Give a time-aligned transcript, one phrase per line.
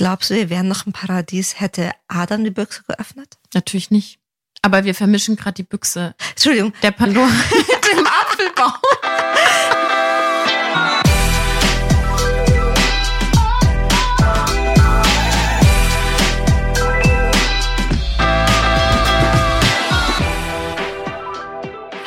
[0.00, 3.36] Glaubst du, wir wären noch im Paradies, hätte Adam die Büchse geöffnet?
[3.52, 4.18] Natürlich nicht.
[4.62, 6.14] Aber wir vermischen gerade die Büchse.
[6.30, 6.72] Entschuldigung.
[6.82, 8.72] Der Pandora mit dem Apfelbaum.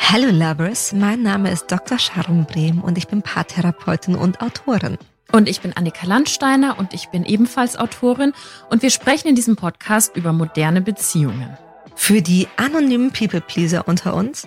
[0.00, 2.00] Hallo Lovers, mein Name ist Dr.
[2.00, 4.98] Sharon Brehm und ich bin Paartherapeutin und Autorin.
[5.32, 8.32] Und ich bin Annika Landsteiner und ich bin ebenfalls Autorin
[8.70, 11.56] und wir sprechen in diesem Podcast über moderne Beziehungen.
[11.96, 14.46] Für die anonymen People-Pleaser unter uns,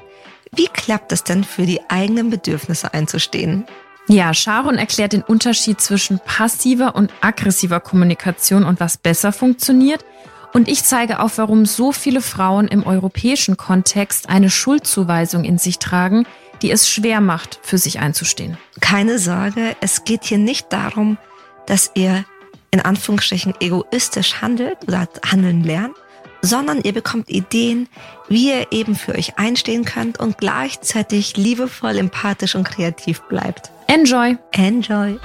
[0.52, 3.66] wie klappt es denn für die eigenen Bedürfnisse einzustehen?
[4.10, 10.06] Ja, Sharon erklärt den Unterschied zwischen passiver und aggressiver Kommunikation und was besser funktioniert.
[10.54, 15.80] Und ich zeige auf, warum so viele Frauen im europäischen Kontext eine Schuldzuweisung in sich
[15.80, 16.26] tragen,
[16.62, 18.58] die es schwer macht, für sich einzustehen.
[18.80, 21.18] Keine Sorge, es geht hier nicht darum,
[21.66, 22.26] dass ihr
[22.72, 25.96] in Anführungsstrichen egoistisch handelt oder handeln lernt,
[26.42, 27.88] sondern ihr bekommt Ideen,
[28.28, 33.72] wie ihr eben für euch einstehen könnt und gleichzeitig liebevoll, empathisch und kreativ bleibt.
[33.88, 34.38] Enjoy!
[34.52, 35.20] Enjoy!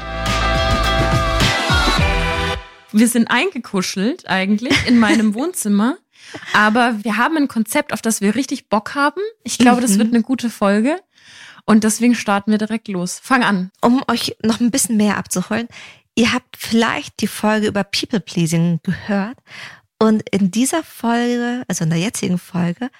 [2.93, 5.97] Wir sind eingekuschelt eigentlich in meinem Wohnzimmer.
[6.55, 9.21] Aber wir haben ein Konzept, auf das wir richtig Bock haben.
[9.45, 10.99] Ich glaube, das wird eine gute Folge.
[11.65, 13.21] Und deswegen starten wir direkt los.
[13.23, 13.71] Fang an.
[13.81, 15.69] Um euch noch ein bisschen mehr abzuholen,
[16.15, 19.39] ihr habt vielleicht die Folge über People Pleasing gehört.
[19.99, 22.91] Und in dieser Folge, also in der jetzigen Folge,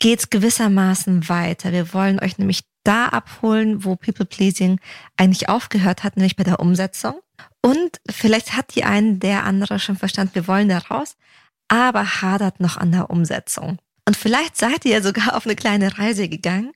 [0.00, 1.72] geht es gewissermaßen weiter.
[1.72, 4.80] Wir wollen euch nämlich da abholen, wo People Pleasing
[5.16, 7.20] eigentlich aufgehört hat, nämlich bei der Umsetzung.
[7.62, 11.16] Und vielleicht hat die einen der andere schon verstanden, wir wollen da raus,
[11.68, 13.78] aber hadert noch an der Umsetzung.
[14.06, 16.72] Und vielleicht seid ihr sogar auf eine kleine Reise gegangen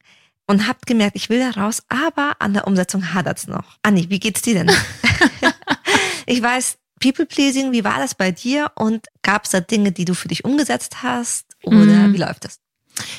[0.46, 3.78] und habt gemerkt, ich will da raus, aber an der Umsetzung hadert's noch.
[3.82, 4.70] Anni, wie geht's dir denn?
[6.26, 10.14] ich weiß, People Pleasing, wie war das bei dir und gab's da Dinge, die du
[10.14, 12.14] für dich umgesetzt hast oder mm.
[12.14, 12.60] wie läuft das?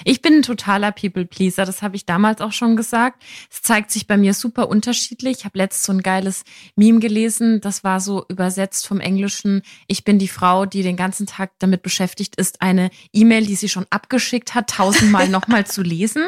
[0.04, 3.24] Ich bin ein totaler People-Pleaser, das habe ich damals auch schon gesagt.
[3.52, 5.40] Es zeigt sich bei mir super unterschiedlich.
[5.40, 6.44] Ich habe letztens so ein geiles
[6.75, 9.62] Meme gelesen, das war so übersetzt vom Englischen.
[9.88, 13.69] Ich bin die Frau, die den ganzen Tag damit beschäftigt ist, eine E-Mail, die sie
[13.69, 16.24] schon abgeschickt hat, tausendmal nochmal zu lesen.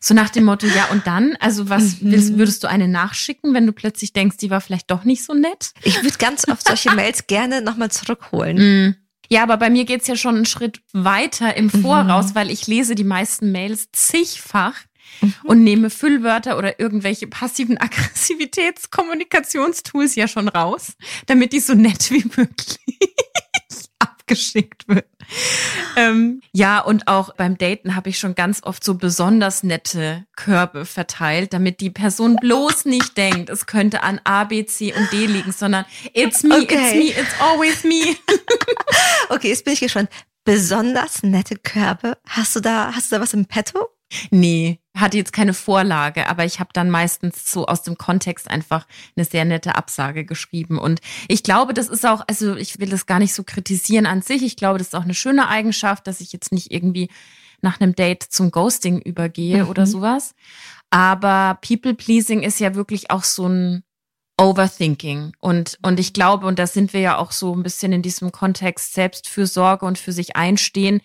[0.00, 1.36] So nach dem Motto, ja und dann?
[1.40, 2.12] Also was mhm.
[2.12, 5.34] willst, würdest du eine nachschicken, wenn du plötzlich denkst, die war vielleicht doch nicht so
[5.34, 5.72] nett?
[5.82, 8.96] Ich würde ganz oft solche Mails gerne nochmal zurückholen.
[9.28, 9.34] Mhm.
[9.34, 12.34] Ja, aber bei mir geht's ja schon einen Schritt weiter im Voraus, mhm.
[12.34, 14.74] weil ich lese die meisten Mails zigfach
[15.20, 15.34] mhm.
[15.44, 20.92] und nehme Füllwörter oder irgendwelche passiven Aggressivitätskommunikationstools ja schon raus,
[21.26, 22.78] damit die so nett wie möglich
[24.34, 25.06] abgeschickt wird.
[25.96, 30.86] Ähm, ja, und auch beim Daten habe ich schon ganz oft so besonders nette Körbe
[30.86, 35.26] verteilt, damit die Person bloß nicht denkt, es könnte an A, B, C und D
[35.26, 36.74] liegen, sondern it's me, okay.
[36.74, 38.16] it's me, it's always me.
[39.28, 40.10] okay, jetzt bin ich gespannt.
[40.44, 42.18] Besonders nette Körbe.
[42.28, 43.88] Hast du da, hast du da was im Petto?
[44.30, 48.86] Nee, hatte jetzt keine Vorlage, aber ich habe dann meistens so aus dem Kontext einfach
[49.16, 50.78] eine sehr nette Absage geschrieben.
[50.78, 54.22] Und ich glaube, das ist auch, also ich will das gar nicht so kritisieren an
[54.22, 54.42] sich.
[54.42, 57.10] Ich glaube, das ist auch eine schöne Eigenschaft, dass ich jetzt nicht irgendwie
[57.60, 59.70] nach einem Date zum Ghosting übergehe mhm.
[59.70, 60.34] oder sowas.
[60.90, 63.82] Aber People-Pleasing ist ja wirklich auch so ein
[64.40, 65.32] Overthinking.
[65.40, 68.32] Und, und ich glaube, und da sind wir ja auch so ein bisschen in diesem
[68.32, 71.00] Kontext Selbstfürsorge und für sich einstehen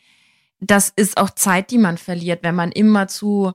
[0.59, 3.51] das ist auch Zeit, die man verliert, wenn man immer zu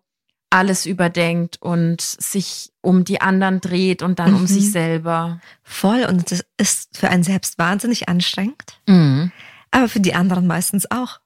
[0.51, 4.37] alles überdenkt und sich um die anderen dreht und dann mhm.
[4.37, 5.41] um sich selber.
[5.65, 6.05] Voll.
[6.05, 8.81] Und das ist für einen selbst wahnsinnig anstrengend.
[8.87, 9.33] Mhm.
[9.73, 11.19] Aber für die anderen meistens auch.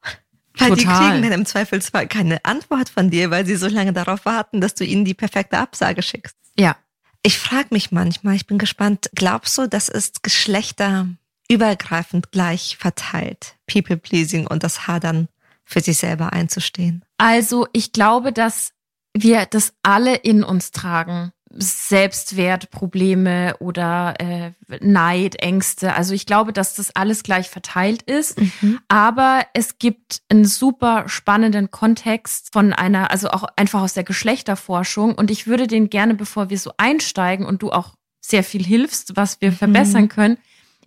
[0.56, 0.78] Weil Total.
[0.78, 4.62] die kriegen dann im Zweifelsfall keine Antwort von dir, weil sie so lange darauf warten,
[4.62, 6.36] dass du ihnen die perfekte Absage schickst.
[6.58, 6.76] Ja.
[7.22, 13.56] Ich frage mich manchmal, ich bin gespannt, glaubst du, das ist geschlechterübergreifend gleich verteilt?
[13.70, 15.28] People-pleasing und das Hadern
[15.68, 17.04] für sich selber einzustehen?
[17.18, 18.72] Also ich glaube, dass
[19.14, 21.32] wir das alle in uns tragen.
[21.50, 25.94] Selbstwertprobleme oder äh, Neid, Ängste.
[25.94, 28.38] Also ich glaube, dass das alles gleich verteilt ist.
[28.40, 28.80] Mhm.
[28.88, 35.14] Aber es gibt einen super spannenden Kontext von einer, also auch einfach aus der Geschlechterforschung.
[35.14, 39.16] Und ich würde den gerne, bevor wir so einsteigen und du auch sehr viel hilfst,
[39.16, 39.56] was wir mhm.
[39.56, 40.38] verbessern können,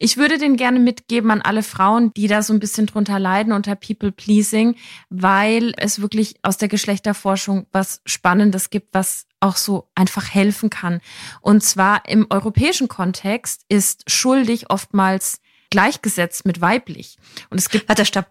[0.04, 3.54] ich würde den gerne mitgeben an alle Frauen, die da so ein bisschen drunter leiden
[3.54, 4.76] unter People Pleasing,
[5.12, 11.02] weil es wirklich aus der Geschlechterforschung was Spannendes gibt, was auch so einfach helfen kann.
[11.42, 15.40] Und zwar im europäischen Kontext ist schuldig oftmals
[15.70, 17.18] gleichgesetzt mit weiblich.
[17.52, 17.88] Und es gibt.
[17.88, 18.26] Warte, stopp.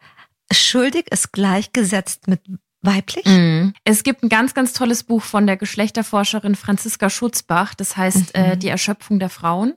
[0.52, 2.40] Schuldig ist gleichgesetzt mit
[2.82, 3.24] weiblich?
[3.26, 3.74] Mm.
[3.84, 8.40] Es gibt ein ganz, ganz tolles Buch von der Geschlechterforscherin Franziska Schutzbach, das heißt äh,
[8.40, 8.46] mhm.
[8.46, 9.74] äh, Die Erschöpfung der Frauen.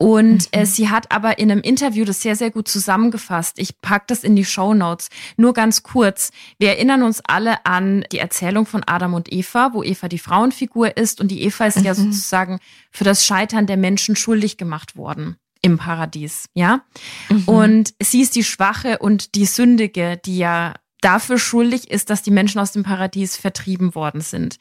[0.00, 0.60] Und mhm.
[0.60, 3.58] äh, sie hat aber in einem Interview das sehr, sehr gut zusammengefasst.
[3.58, 5.10] Ich pack das in die Show Notes.
[5.36, 6.32] Nur ganz kurz.
[6.58, 10.96] Wir erinnern uns alle an die Erzählung von Adam und Eva, wo Eva die Frauenfigur
[10.96, 11.84] ist und die Eva ist mhm.
[11.84, 12.60] ja sozusagen
[12.90, 16.80] für das Scheitern der Menschen schuldig gemacht worden im Paradies, ja?
[17.28, 17.44] Mhm.
[17.44, 22.30] Und sie ist die Schwache und die Sündige, die ja dafür schuldig ist, dass die
[22.30, 24.58] Menschen aus dem Paradies vertrieben worden sind.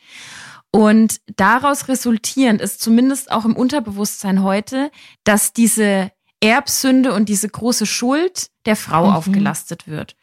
[0.71, 4.91] Und daraus resultierend ist zumindest auch im Unterbewusstsein heute,
[5.23, 6.11] dass diese
[6.41, 9.13] Erbsünde und diese große Schuld der Frau mhm.
[9.13, 10.15] aufgelastet wird.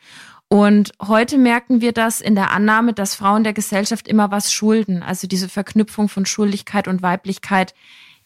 [0.48, 5.02] Und heute merken wir das in der Annahme, dass Frauen der Gesellschaft immer was schulden.
[5.02, 7.74] Also diese Verknüpfung von Schuldigkeit und Weiblichkeit,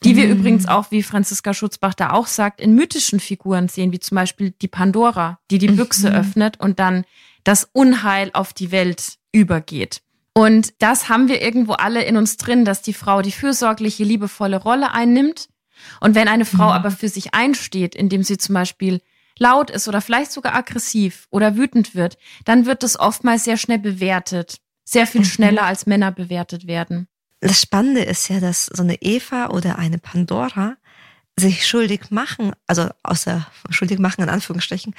[0.04, 0.32] die wir mhm.
[0.32, 4.52] übrigens auch, wie Franziska Schutzbach da auch sagt, in mythischen Figuren sehen, wie zum Beispiel
[4.60, 6.16] die Pandora, die die Büchse mhm.
[6.16, 7.04] öffnet und dann
[7.44, 10.02] das Unheil auf die Welt übergeht.
[10.34, 14.56] Und das haben wir irgendwo alle in uns drin, dass die Frau die fürsorgliche, liebevolle
[14.56, 15.48] Rolle einnimmt.
[16.00, 16.72] Und wenn eine Frau mhm.
[16.72, 19.00] aber für sich einsteht, indem sie zum Beispiel
[19.38, 23.78] laut ist oder vielleicht sogar aggressiv oder wütend wird, dann wird das oftmals sehr schnell
[23.78, 24.58] bewertet.
[24.84, 25.26] Sehr viel mhm.
[25.26, 27.08] schneller als Männer bewertet werden.
[27.40, 30.76] Das Spannende ist ja, dass so eine Eva oder eine Pandora
[31.36, 34.94] sich schuldig machen, also außer schuldig machen in Anführungsstrichen,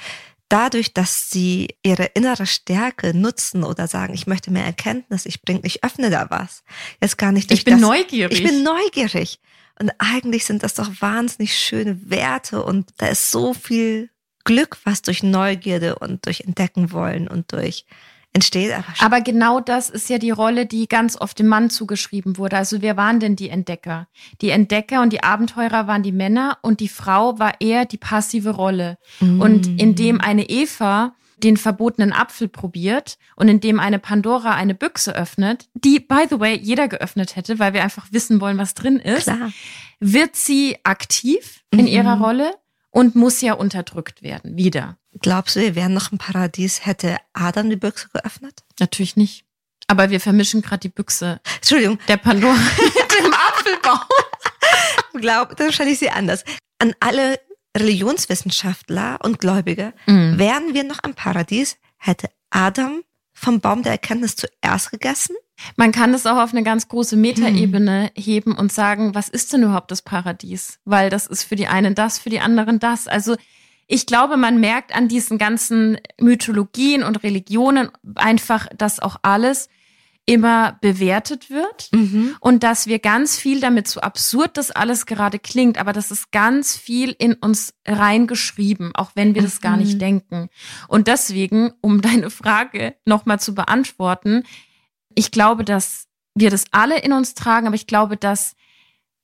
[0.48, 5.60] dadurch, dass sie ihre innere Stärke nutzen oder sagen, ich möchte mehr Erkenntnis, ich bringe,
[5.64, 6.62] ich öffne da was.
[7.00, 7.50] Jetzt gar nicht.
[7.50, 8.38] Ich bin das, neugierig.
[8.38, 9.40] Ich bin neugierig.
[9.80, 14.10] Und eigentlich sind das doch wahnsinnig schöne Werte und da ist so viel
[14.44, 17.86] Glück, was durch Neugierde und durch Entdecken wollen und durch
[18.32, 18.72] entsteht.
[18.72, 22.56] Aber, aber genau das ist ja die Rolle, die ganz oft dem Mann zugeschrieben wurde.
[22.56, 24.08] Also wer waren denn die Entdecker?
[24.40, 28.50] Die Entdecker und die Abenteurer waren die Männer und die Frau war eher die passive
[28.50, 28.98] Rolle.
[29.20, 29.40] Mm.
[29.40, 35.68] Und indem eine Eva den verbotenen Apfel probiert und indem eine Pandora eine Büchse öffnet,
[35.74, 39.24] die, by the way, jeder geöffnet hätte, weil wir einfach wissen wollen, was drin ist,
[39.24, 39.52] Klar.
[39.98, 41.86] wird sie aktiv in mhm.
[41.88, 42.54] ihrer Rolle
[42.90, 44.98] und muss ja unterdrückt werden, wieder.
[45.20, 48.64] Glaubst du, wir wären noch im Paradies, hätte Adam die Büchse geöffnet?
[48.80, 49.44] Natürlich nicht.
[49.86, 51.40] Aber wir vermischen gerade die Büchse.
[51.56, 51.98] Entschuldigung.
[52.08, 54.00] Der Pandora mit dem Apfelbaum.
[55.20, 56.44] Glaub, dann stelle ich sie anders.
[56.78, 57.38] An alle
[57.76, 60.38] Religionswissenschaftler und Gläubige, mm.
[60.38, 65.36] wären wir noch am Paradies, hätte Adam vom Baum der Erkenntnis zuerst gegessen?
[65.76, 68.22] Man kann es auch auf eine ganz große Metaebene hm.
[68.22, 70.80] heben und sagen, was ist denn überhaupt das Paradies?
[70.84, 73.06] Weil das ist für die einen das, für die anderen das.
[73.06, 73.36] Also
[73.92, 79.68] ich glaube, man merkt an diesen ganzen Mythologien und Religionen einfach, dass auch alles
[80.24, 82.34] immer bewertet wird mhm.
[82.40, 86.32] und dass wir ganz viel damit, so absurd das alles gerade klingt, aber das ist
[86.32, 89.98] ganz viel in uns reingeschrieben, auch wenn wir das gar nicht mhm.
[89.98, 90.48] denken.
[90.88, 94.44] Und deswegen, um deine Frage nochmal zu beantworten,
[95.14, 98.56] ich glaube, dass wir das alle in uns tragen, aber ich glaube, dass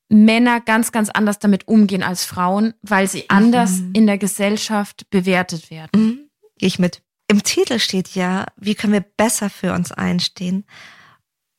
[0.09, 3.93] Männer ganz, ganz anders damit umgehen als Frauen, weil sie anders mhm.
[3.93, 6.03] in der Gesellschaft bewertet werden.
[6.03, 6.19] Mhm.
[6.59, 7.03] Gehe ich mit.
[7.29, 10.65] Im Titel steht ja, wie können wir besser für uns einstehen?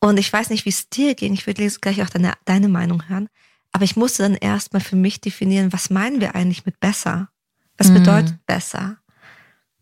[0.00, 1.32] Und ich weiß nicht, wie es dir ging.
[1.34, 3.28] Ich würde jetzt gleich auch deine, deine Meinung hören.
[3.72, 7.28] Aber ich musste dann erstmal für mich definieren, was meinen wir eigentlich mit besser?
[7.76, 7.94] Was mhm.
[7.94, 8.96] bedeutet besser?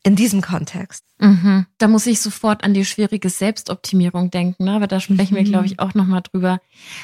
[0.03, 1.05] In diesem Kontext.
[1.19, 1.67] Mhm.
[1.79, 4.73] Da muss ich sofort an die schwierige Selbstoptimierung denken, ne?
[4.73, 5.39] aber da sprechen mhm.
[5.39, 6.61] wir, glaube ich, auch nochmal drüber.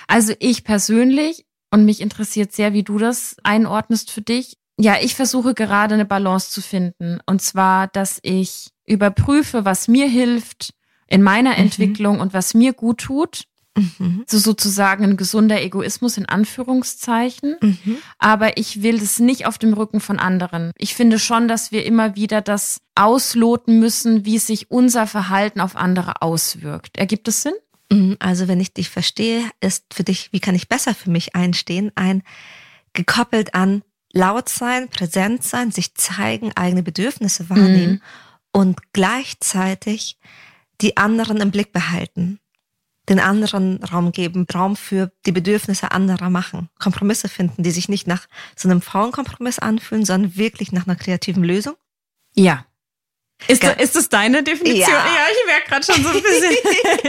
[0.07, 4.57] Also ich persönlich und mich interessiert sehr, wie du das einordnest für dich.
[4.79, 7.19] Ja, ich versuche gerade eine Balance zu finden.
[7.27, 10.71] Und zwar, dass ich überprüfe, was mir hilft
[11.09, 11.65] in meiner mhm.
[11.65, 13.43] Entwicklung und was mir gut tut.
[13.77, 14.23] Mhm.
[14.29, 17.57] So sozusagen ein gesunder Egoismus in Anführungszeichen.
[17.61, 17.99] Mhm.
[18.21, 20.71] Aber ich will das nicht auf dem Rücken von anderen.
[20.79, 25.75] Ich finde schon, dass wir immer wieder das ausloten müssen, wie sich unser Verhalten auf
[25.75, 26.99] andere auswirkt.
[26.99, 27.55] Ergibt es Sinn?
[27.91, 31.35] Mhm, also wenn ich dich verstehe, ist für dich, wie kann ich besser für mich
[31.35, 32.23] einstehen, ein
[32.93, 38.01] gekoppelt an laut sein, präsent sein, sich zeigen, eigene Bedürfnisse wahrnehmen mhm.
[38.53, 40.19] und gleichzeitig
[40.81, 42.39] die anderen im Blick behalten,
[43.09, 48.07] den anderen Raum geben, Raum für die Bedürfnisse anderer machen, Kompromisse finden, die sich nicht
[48.07, 51.75] nach so einem Frauenkompromiss anfühlen, sondern wirklich nach einer kreativen Lösung.
[52.35, 52.65] Ja,
[53.49, 54.91] ist, da, ist das deine Definition?
[54.91, 56.57] Ja, ja ich merke gerade schon so ein bisschen.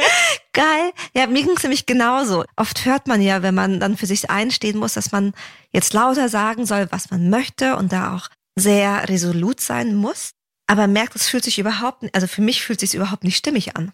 [0.54, 0.92] Geil.
[1.14, 2.46] Ja, mir ging es nämlich genauso.
[2.56, 5.34] Oft hört man ja, wenn man dann für sich einstehen muss, dass man
[5.72, 10.32] jetzt lauter sagen soll, was man möchte und da auch sehr resolut sein muss.
[10.68, 13.76] Aber merkt, es fühlt sich überhaupt, also für mich fühlt es sich überhaupt nicht stimmig
[13.76, 13.92] an.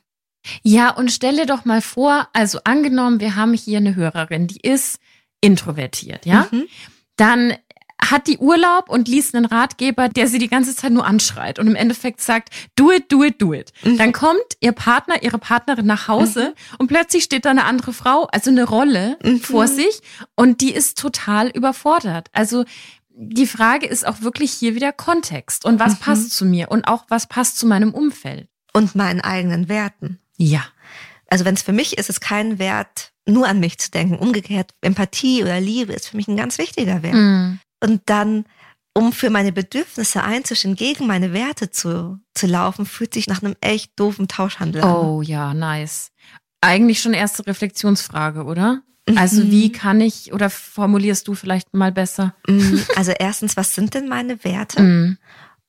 [0.64, 5.00] Ja, und stelle doch mal vor, also angenommen, wir haben hier eine Hörerin, die ist
[5.42, 6.48] introvertiert, ja?
[6.52, 6.68] Mhm.
[7.16, 7.56] Dann
[8.03, 11.67] hat die Urlaub und liest einen Ratgeber, der sie die ganze Zeit nur anschreit und
[11.67, 13.72] im Endeffekt sagt, do it, do it, do it.
[13.84, 13.98] Mhm.
[13.98, 16.75] Dann kommt ihr Partner, ihre Partnerin nach Hause mhm.
[16.79, 19.39] und plötzlich steht da eine andere Frau, also eine Rolle mhm.
[19.39, 20.01] vor sich
[20.36, 22.29] und die ist total überfordert.
[22.34, 22.65] Also
[23.13, 27.05] die Frage ist auch wirklich hier wieder Kontext und was passt zu mir und auch
[27.10, 28.48] was passt zu meinem Umfeld.
[28.74, 30.20] Und meinen eigenen Werten.
[30.38, 30.63] Ja.
[31.27, 34.15] Also wenn es für mich ist, ist kein Wert, nur an mich zu denken.
[34.17, 37.13] Umgekehrt, Empathie oder Liebe ist für mich ein ganz wichtiger Wert.
[37.13, 37.60] Mhm.
[37.84, 38.46] Und dann,
[38.94, 43.56] um für meine Bedürfnisse einzustehen, gegen meine Werte zu, zu laufen, fühlt sich nach einem
[43.62, 44.96] echt doofen Tauschhandel an.
[44.96, 46.12] Oh ja, nice.
[46.62, 48.82] Eigentlich schon erste Reflexionsfrage, oder?
[49.16, 49.52] Also Mhm.
[49.52, 52.36] wie kann ich oder formulierst du vielleicht mal besser?
[52.48, 54.82] Mm, Also erstens, was sind denn meine Werte?
[54.82, 55.18] Mhm.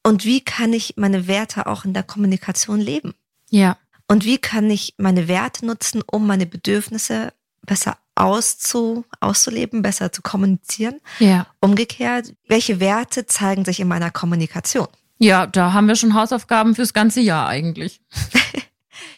[0.04, 3.14] Und wie kann ich meine Werte auch in der Kommunikation leben?
[3.50, 3.78] Ja.
[4.06, 7.32] Und wie kann ich meine Werte nutzen, um meine Bedürfnisse
[7.66, 11.00] besser auszu, auszuleben, besser zu kommunizieren?
[11.18, 11.46] Ja.
[11.60, 14.88] Umgekehrt, welche Werte zeigen sich in meiner Kommunikation?
[15.18, 18.00] Ja, da haben wir schon Hausaufgaben fürs ganze Jahr eigentlich.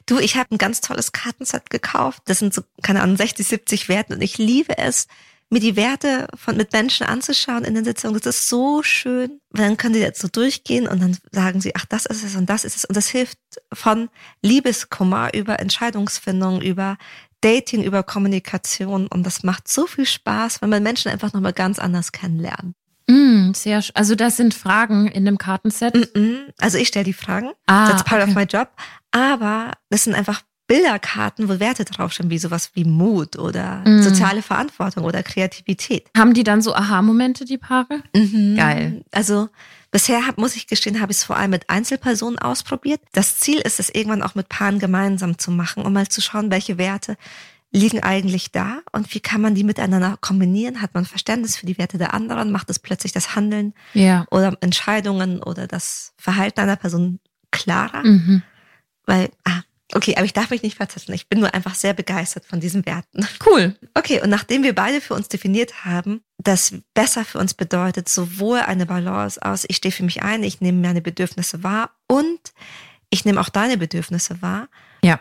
[0.07, 2.23] Du, ich habe ein ganz tolles Kartenset gekauft.
[2.27, 5.07] Das sind so, keine Ahnung, 60, 70 Werte und ich liebe es,
[5.51, 8.21] mir die Werte von mit Menschen anzuschauen in den Sitzungen.
[8.21, 9.41] Das ist so schön.
[9.51, 12.35] Weil Dann können sie jetzt so durchgehen und dann sagen sie, ach, das ist es
[12.35, 12.85] und das ist es.
[12.85, 13.39] Und das hilft
[13.73, 14.11] von
[14.43, 16.99] Liebeskummer über Entscheidungsfindung, über
[17.45, 19.07] Dating, über Kommunikation.
[19.07, 22.75] Und das macht so viel Spaß, wenn man Menschen einfach nochmal ganz anders kennenlernt.
[23.07, 25.95] Mm, sehr, also das sind Fragen in dem Kartenset.
[26.17, 26.53] Mhm.
[26.59, 27.51] Also ich stelle die Fragen.
[27.67, 28.39] Ah, That's part of okay.
[28.39, 28.69] my job.
[29.11, 34.03] Aber das sind einfach Bilderkarten, wo Werte draufstehen, wie sowas wie Mut oder Mm.
[34.03, 36.09] soziale Verantwortung oder Kreativität.
[36.17, 38.03] Haben die dann so Aha-Momente, die Paare?
[38.57, 39.05] Geil.
[39.13, 39.49] Also
[39.91, 43.01] bisher hab, muss ich gestehen, habe ich es vor allem mit Einzelpersonen ausprobiert.
[43.13, 46.51] Das Ziel ist es irgendwann auch mit Paaren gemeinsam zu machen, um mal zu schauen,
[46.51, 47.17] welche Werte
[47.71, 50.81] liegen eigentlich da und wie kann man die miteinander kombinieren?
[50.81, 52.53] Hat man Verständnis für die Werte der anderen?
[52.53, 54.27] Macht es plötzlich das Handeln Ja.
[54.31, 57.19] oder Entscheidungen oder das Verhalten einer Person
[57.51, 58.05] klarer?
[58.05, 58.43] Mhm.
[59.07, 59.63] Weil, ah,
[59.93, 61.15] okay, aber ich darf mich nicht verzetteln.
[61.15, 63.27] Ich bin nur einfach sehr begeistert von diesen Werten.
[63.47, 63.77] Cool.
[63.95, 68.59] Okay, und nachdem wir beide für uns definiert haben, dass besser für uns bedeutet, sowohl
[68.61, 72.41] eine Balance aus, ich stehe für mich ein, ich nehme meine Bedürfnisse wahr und
[73.11, 74.69] ich nehme auch deine Bedürfnisse wahr,
[75.03, 75.21] Ja.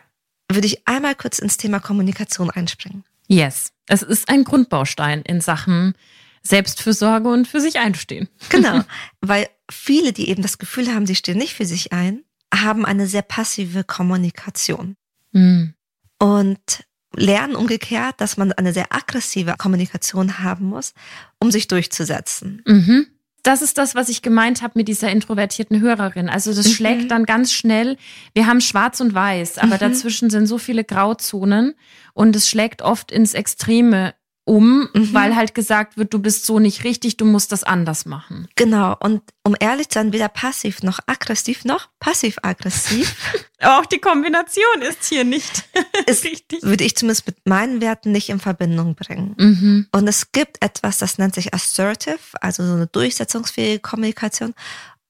[0.51, 3.03] würde ich einmal kurz ins Thema Kommunikation einspringen.
[3.27, 3.71] Yes.
[3.87, 5.93] Es ist ein Grundbaustein in Sachen
[6.41, 8.27] Selbstfürsorge und für sich einstehen.
[8.49, 8.81] Genau,
[9.21, 12.22] weil viele, die eben das Gefühl haben, sie stehen nicht für sich ein,
[12.53, 14.95] haben eine sehr passive Kommunikation.
[15.31, 15.73] Mhm.
[16.19, 20.93] und lernen umgekehrt, dass man eine sehr aggressive Kommunikation haben muss,
[21.39, 22.61] um sich durchzusetzen.
[22.65, 23.07] Mhm.
[23.43, 26.29] Das ist das, was ich gemeint habe mit dieser introvertierten Hörerin.
[26.29, 26.71] Also das Mhm.
[26.71, 27.97] schlägt dann ganz schnell.
[28.33, 29.79] Wir haben schwarz und weiß, aber Mhm.
[29.79, 31.73] dazwischen sind so viele Grauzonen
[32.13, 34.13] und es schlägt oft ins Extreme
[34.45, 35.13] um, Mhm.
[35.13, 38.49] weil halt gesagt wird, du bist so nicht richtig, du musst das anders machen.
[38.55, 38.95] Genau.
[38.99, 43.15] Und um ehrlich zu sein, weder passiv noch aggressiv noch passiv-aggressiv
[43.61, 45.63] Auch die Kombination ist hier nicht
[46.07, 46.61] ist, richtig.
[46.63, 49.35] würde ich zumindest mit meinen Werten nicht in Verbindung bringen.
[49.37, 49.87] Mhm.
[49.93, 54.53] Und es gibt etwas, das nennt sich assertive, also so eine durchsetzungsfähige Kommunikation.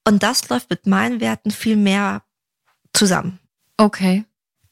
[0.06, 2.22] Und das läuft mit meinen Werten viel mehr
[2.92, 3.40] zusammen.
[3.78, 4.24] Okay.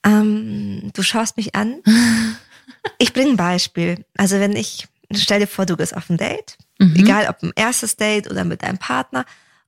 [0.05, 1.83] Ähm, du schaust mich an.
[2.99, 4.05] Ich bringe ein Beispiel.
[4.17, 6.97] Also wenn ich, stell dir vor, du gehst auf ein Date, Mhm.
[6.97, 9.25] egal ob ein erstes Date oder mit deinem Partner,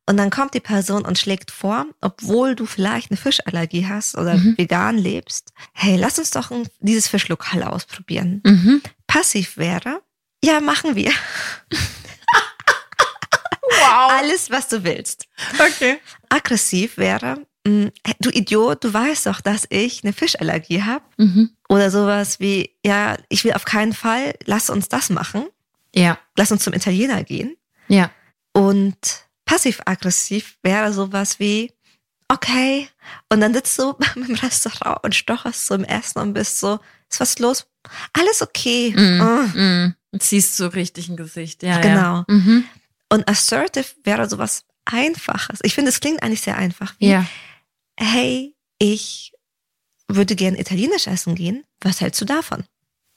[0.06, 4.36] und dann kommt die Person und schlägt vor, obwohl du vielleicht eine Fischallergie hast oder
[4.36, 4.58] Mhm.
[4.58, 8.42] vegan lebst, hey, lass uns doch ein, dieses Fischlokal ausprobieren.
[8.44, 8.82] Mhm.
[9.06, 10.02] Passiv wäre,
[10.44, 11.10] ja, machen wir.
[13.80, 14.10] Wow.
[14.12, 15.26] Alles, was du willst.
[15.58, 15.98] Okay.
[16.28, 21.04] Aggressiv wäre, du Idiot, du weißt doch, dass ich eine Fischallergie habe.
[21.16, 21.50] Mhm.
[21.68, 25.46] Oder sowas wie, ja, ich will auf keinen Fall, lass uns das machen.
[25.94, 26.18] Ja.
[26.36, 27.56] Lass uns zum Italiener gehen.
[27.88, 28.10] Ja.
[28.52, 28.96] Und
[29.46, 31.72] passiv-aggressiv wäre sowas wie,
[32.28, 32.88] okay.
[33.30, 36.78] Und dann sitzt du im Restaurant und stocherst so im Essen und bist so,
[37.10, 37.66] ist was los?
[38.12, 38.92] Alles okay.
[38.96, 39.20] Mhm.
[39.20, 39.46] Ah.
[39.54, 39.94] Mhm.
[40.18, 41.62] Ziehst so richtig ein Gesicht.
[41.62, 42.16] Ja, Genau.
[42.18, 42.24] Ja.
[42.28, 42.64] Mhm.
[43.10, 45.60] Und assertive wäre sowas Einfaches.
[45.62, 46.94] Ich finde, es klingt eigentlich sehr einfach.
[46.98, 47.24] Wie, ja.
[47.98, 49.32] Hey, ich
[50.08, 51.64] würde gern italienisch essen gehen.
[51.80, 52.64] Was hältst du davon?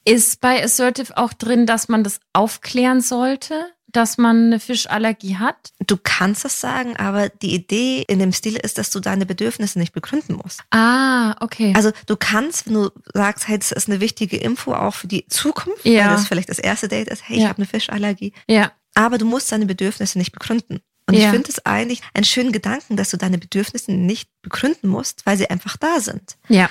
[0.05, 5.71] Ist bei Assertive auch drin, dass man das aufklären sollte, dass man eine Fischallergie hat?
[5.85, 9.79] Du kannst das sagen, aber die Idee in dem Stil ist, dass du deine Bedürfnisse
[9.79, 10.61] nicht begründen musst.
[10.71, 11.73] Ah, okay.
[11.75, 15.27] Also du kannst, wenn du sagst, hey, das ist eine wichtige Info auch für die
[15.27, 16.05] Zukunft, Ja.
[16.05, 17.49] weil das vielleicht das erste Date ist, hey, ich Ja.
[17.49, 18.71] habe eine Fischallergie, ja.
[18.93, 20.79] aber du musst deine Bedürfnisse nicht begründen.
[21.07, 21.31] Und ich Ja.
[21.31, 25.49] finde es eigentlich einen schönen Gedanken, dass du deine Bedürfnisse nicht begründen musst, weil sie
[25.49, 26.37] einfach da sind.
[26.49, 26.69] Ja.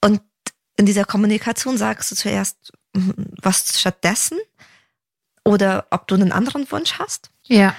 [0.00, 0.20] Und
[0.76, 3.10] in dieser Kommunikation sagst du zuerst mm,
[3.42, 4.38] was stattdessen
[5.44, 7.74] oder ob du einen anderen Wunsch hast Ja.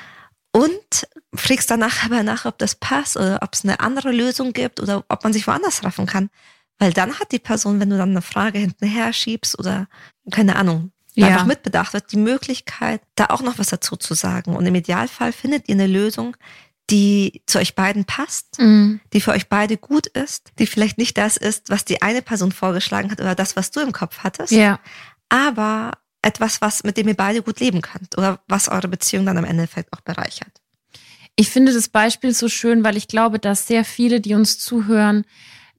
[0.51, 4.79] und fragst danach aber nach, ob das passt oder ob es eine andere Lösung gibt
[4.79, 6.29] oder ob man sich woanders treffen kann.
[6.79, 9.87] Weil dann hat die Person, wenn du dann eine Frage hintenher schiebst oder
[10.31, 11.27] keine Ahnung, ja.
[11.27, 14.55] einfach mitbedacht wird, die Möglichkeit, da auch noch was dazu zu sagen.
[14.55, 16.37] Und im Idealfall findet ihr eine Lösung,
[16.89, 19.01] die zu euch beiden passt, mhm.
[19.11, 22.51] die für euch beide gut ist, die vielleicht nicht das ist, was die eine Person
[22.51, 24.79] vorgeschlagen hat oder das, was du im Kopf hattest, ja.
[25.27, 29.37] aber etwas, was mit dem ihr beide gut leben könnt oder was eure Beziehung dann
[29.37, 30.61] am Endeffekt auch bereichert.
[31.35, 35.25] Ich finde das Beispiel so schön, weil ich glaube, dass sehr viele, die uns zuhören,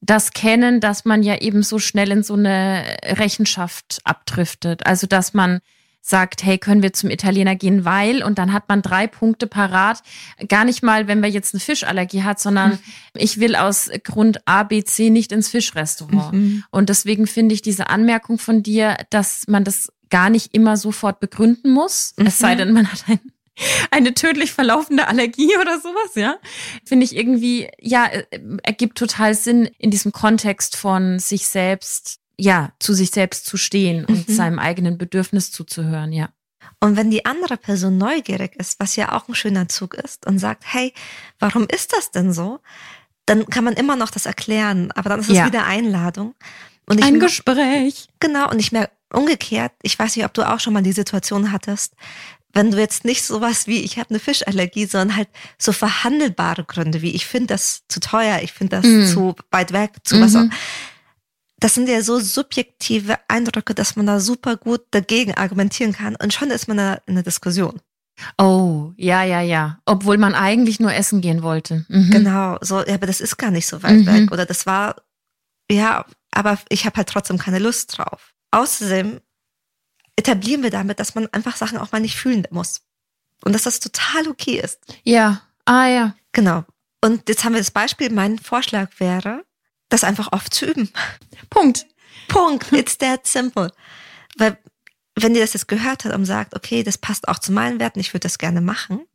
[0.01, 4.87] das kennen, dass man ja eben so schnell in so eine Rechenschaft abdriftet.
[4.87, 5.61] Also, dass man
[6.01, 10.03] sagt, hey, können wir zum Italiener gehen, weil, und dann hat man drei Punkte parat.
[10.49, 12.79] Gar nicht mal, wenn man jetzt eine Fischallergie hat, sondern mhm.
[13.15, 16.33] ich will aus Grund A, B, C nicht ins Fischrestaurant.
[16.33, 16.65] Mhm.
[16.71, 21.21] Und deswegen finde ich diese Anmerkung von dir, dass man das gar nicht immer sofort
[21.21, 22.27] begründen muss, mhm.
[22.27, 23.21] es sei denn, man hat ein
[23.91, 26.37] eine tödlich verlaufende Allergie oder sowas, ja,
[26.85, 28.25] finde ich irgendwie, ja, äh,
[28.63, 34.05] ergibt total Sinn in diesem Kontext von sich selbst ja, zu sich selbst zu stehen
[34.05, 34.33] und mhm.
[34.33, 36.29] seinem eigenen Bedürfnis zuzuhören, ja.
[36.81, 40.39] Und wenn die andere Person neugierig ist, was ja auch ein schöner Zug ist, und
[40.39, 40.93] sagt, hey,
[41.41, 42.61] warum ist das denn so?
[43.27, 45.47] Dann kann man immer noch das erklären, aber dann ist es ja.
[45.47, 46.35] wieder Einladung.
[46.87, 48.09] Und Ein Gespräch.
[48.21, 51.51] Genau, und ich merke umgekehrt, ich weiß nicht, ob du auch schon mal die Situation
[51.51, 51.95] hattest,
[52.53, 55.29] wenn du jetzt nicht sowas wie, ich habe eine Fischallergie, sondern halt
[55.59, 59.07] so verhandelbare Gründe wie, ich finde das zu teuer, ich finde das mm.
[59.13, 60.21] zu weit weg, zu mhm.
[60.23, 60.47] was auch
[61.61, 66.33] das sind ja so subjektive Eindrücke, dass man da super gut dagegen argumentieren kann und
[66.33, 67.81] schon ist man da in einer Diskussion.
[68.37, 69.79] Oh, ja, ja, ja.
[69.87, 71.85] Obwohl man eigentlich nur essen gehen wollte.
[71.89, 72.11] Mhm.
[72.11, 74.07] Genau, so, ja, aber das ist gar nicht so weit mhm.
[74.07, 74.33] weg.
[74.33, 74.97] Oder das war,
[75.71, 78.35] ja, aber ich habe halt trotzdem keine Lust drauf.
[78.51, 79.21] Außerdem
[80.19, 82.83] etablieren wir damit, dass man einfach Sachen auch mal nicht fühlen muss.
[83.45, 84.81] Und dass das total okay ist.
[85.05, 86.15] Ja, ah ja.
[86.33, 86.65] Genau.
[87.01, 89.45] Und jetzt haben wir das Beispiel, mein Vorschlag wäre,
[89.89, 90.91] das einfach oft zu üben.
[91.51, 91.87] Punkt.
[92.27, 92.73] Punkt.
[92.73, 93.73] It's that simple.
[94.37, 94.59] Weil,
[95.15, 98.01] wenn ihr das jetzt gehört habt und sagt, okay, das passt auch zu meinen Werten,
[98.01, 99.07] ich würde das gerne machen,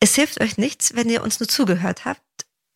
[0.00, 2.22] es hilft euch nichts, wenn ihr uns nur zugehört habt.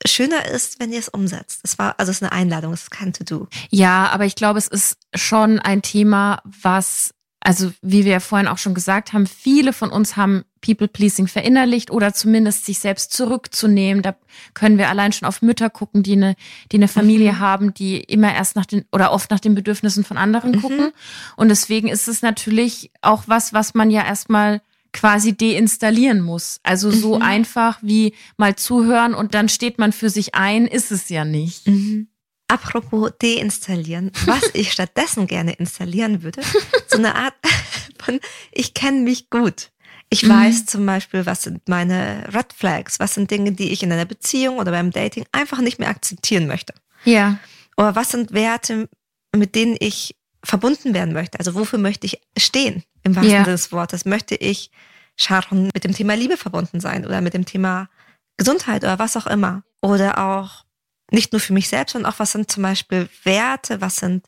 [0.06, 1.60] Schöner ist, wenn ihr es umsetzt.
[1.62, 3.48] Es war, also es ist eine Einladung, es ist kein To-Do.
[3.70, 8.48] Ja, aber ich glaube, es ist schon ein Thema, was also wie wir ja vorhin
[8.48, 14.02] auch schon gesagt haben, viele von uns haben People-Pleasing verinnerlicht oder zumindest sich selbst zurückzunehmen.
[14.02, 14.14] Da
[14.52, 16.36] können wir allein schon auf Mütter gucken, die eine,
[16.70, 17.38] die eine Familie mhm.
[17.38, 20.60] haben, die immer erst nach den oder oft nach den Bedürfnissen von anderen mhm.
[20.60, 20.92] gucken.
[21.36, 24.60] Und deswegen ist es natürlich auch was, was man ja erstmal
[24.92, 26.60] quasi deinstallieren muss.
[26.62, 27.22] Also so mhm.
[27.22, 31.68] einfach wie mal zuhören und dann steht man für sich ein, ist es ja nicht.
[31.68, 32.08] Mhm.
[32.50, 36.42] Apropos deinstallieren, was ich stattdessen gerne installieren würde,
[36.88, 37.34] so eine Art
[37.98, 38.18] von,
[38.50, 39.70] ich kenne mich gut.
[40.08, 40.30] Ich mhm.
[40.30, 44.04] weiß zum Beispiel, was sind meine Red Flags, was sind Dinge, die ich in einer
[44.04, 46.74] Beziehung oder beim Dating einfach nicht mehr akzeptieren möchte.
[47.04, 47.38] Ja.
[47.76, 48.88] Oder was sind Werte,
[49.34, 51.38] mit denen ich verbunden werden möchte?
[51.38, 53.44] Also wofür möchte ich stehen im wahrsten ja.
[53.44, 54.04] Sinne des Wortes?
[54.04, 54.72] Möchte ich
[55.14, 57.88] Sharon mit dem Thema Liebe verbunden sein oder mit dem Thema
[58.36, 59.62] Gesundheit oder was auch immer?
[59.80, 60.64] Oder auch
[61.12, 64.26] nicht nur für mich selbst, sondern auch, was sind zum Beispiel Werte, was sind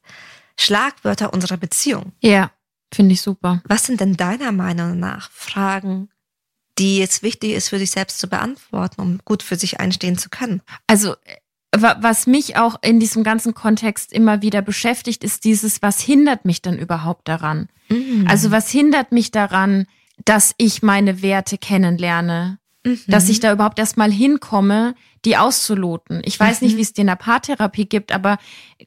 [0.59, 2.13] Schlagwörter unserer Beziehung.
[2.21, 2.51] Ja,
[2.93, 3.63] finde ich super.
[3.67, 6.11] Was sind denn deiner Meinung nach Fragen,
[6.79, 10.29] die jetzt wichtig ist für sich selbst zu beantworten, um gut für sich einstehen zu
[10.29, 10.63] können?
[10.87, 11.15] Also
[11.75, 16.61] was mich auch in diesem ganzen Kontext immer wieder beschäftigt, ist dieses, was hindert mich
[16.61, 17.69] denn überhaupt daran?
[17.89, 18.27] Mhm.
[18.29, 19.87] Also was hindert mich daran,
[20.25, 23.01] dass ich meine Werte kennenlerne, mhm.
[23.07, 26.23] dass ich da überhaupt erstmal hinkomme, die auszuloten.
[26.25, 26.67] Ich weiß mhm.
[26.67, 28.39] nicht, wie es dir in der Paartherapie gibt, aber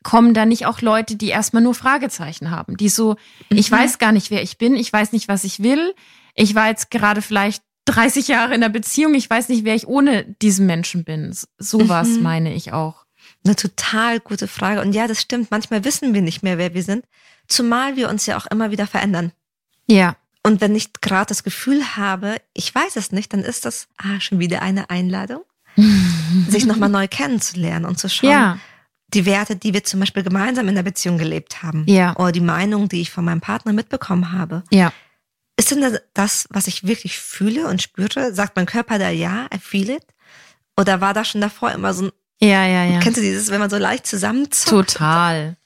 [0.03, 3.15] kommen da nicht auch Leute, die erstmal nur Fragezeichen haben, die so,
[3.49, 3.57] mhm.
[3.57, 5.93] ich weiß gar nicht, wer ich bin, ich weiß nicht, was ich will.
[6.33, 9.87] Ich war jetzt gerade vielleicht 30 Jahre in der Beziehung, ich weiß nicht, wer ich
[9.87, 11.35] ohne diesen Menschen bin.
[11.57, 12.23] Sowas mhm.
[12.23, 13.05] meine ich auch.
[13.45, 14.81] Eine total gute Frage.
[14.81, 15.51] Und ja, das stimmt.
[15.51, 17.05] Manchmal wissen wir nicht mehr, wer wir sind.
[17.47, 19.31] Zumal wir uns ja auch immer wieder verändern.
[19.87, 20.15] Ja.
[20.45, 24.19] Und wenn ich gerade das Gefühl habe, ich weiß es nicht, dann ist das ah,
[24.19, 25.41] schon wieder eine Einladung
[26.49, 28.59] sich nochmal neu kennenzulernen und zu schauen, ja.
[29.07, 32.15] die Werte, die wir zum Beispiel gemeinsam in der Beziehung gelebt haben, ja.
[32.17, 34.63] oder die Meinung, die ich von meinem Partner mitbekommen habe.
[34.69, 34.93] Ja.
[35.57, 38.31] Ist denn das, was ich wirklich fühle und spüre?
[38.31, 40.05] Sagt mein Körper da ja, I feel it?
[40.79, 42.99] Oder war da schon davor immer so ein, ja, ja, ja.
[42.99, 44.91] Kennst du dieses, wenn man so leicht zusammenzuckt?
[44.91, 45.57] Total.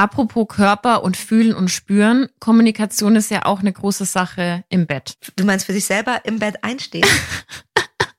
[0.00, 5.18] Apropos Körper und Fühlen und Spüren, Kommunikation ist ja auch eine große Sache im Bett.
[5.36, 7.04] Du meinst für sich selber im Bett einstehen?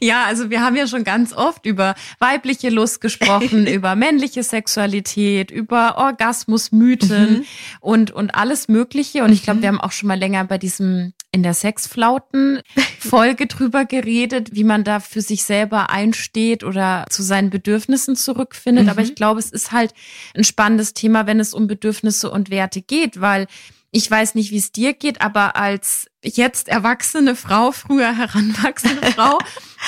[0.00, 5.50] Ja, also wir haben ja schon ganz oft über weibliche Lust gesprochen, über männliche Sexualität,
[5.50, 7.44] über Orgasmusmythen mhm.
[7.80, 9.24] und, und alles Mögliche.
[9.24, 9.62] Und ich glaube, mhm.
[9.62, 14.82] wir haben auch schon mal länger bei diesem in der Sexflauten-Folge drüber geredet, wie man
[14.82, 18.84] da für sich selber einsteht oder zu seinen Bedürfnissen zurückfindet.
[18.84, 18.90] Mhm.
[18.90, 19.94] Aber ich glaube, es ist halt
[20.34, 23.46] ein spannendes Thema, wenn es um Bedürfnisse und Werte geht, weil
[23.92, 29.38] ich weiß nicht, wie es dir geht, aber als jetzt erwachsene Frau, früher heranwachsende Frau,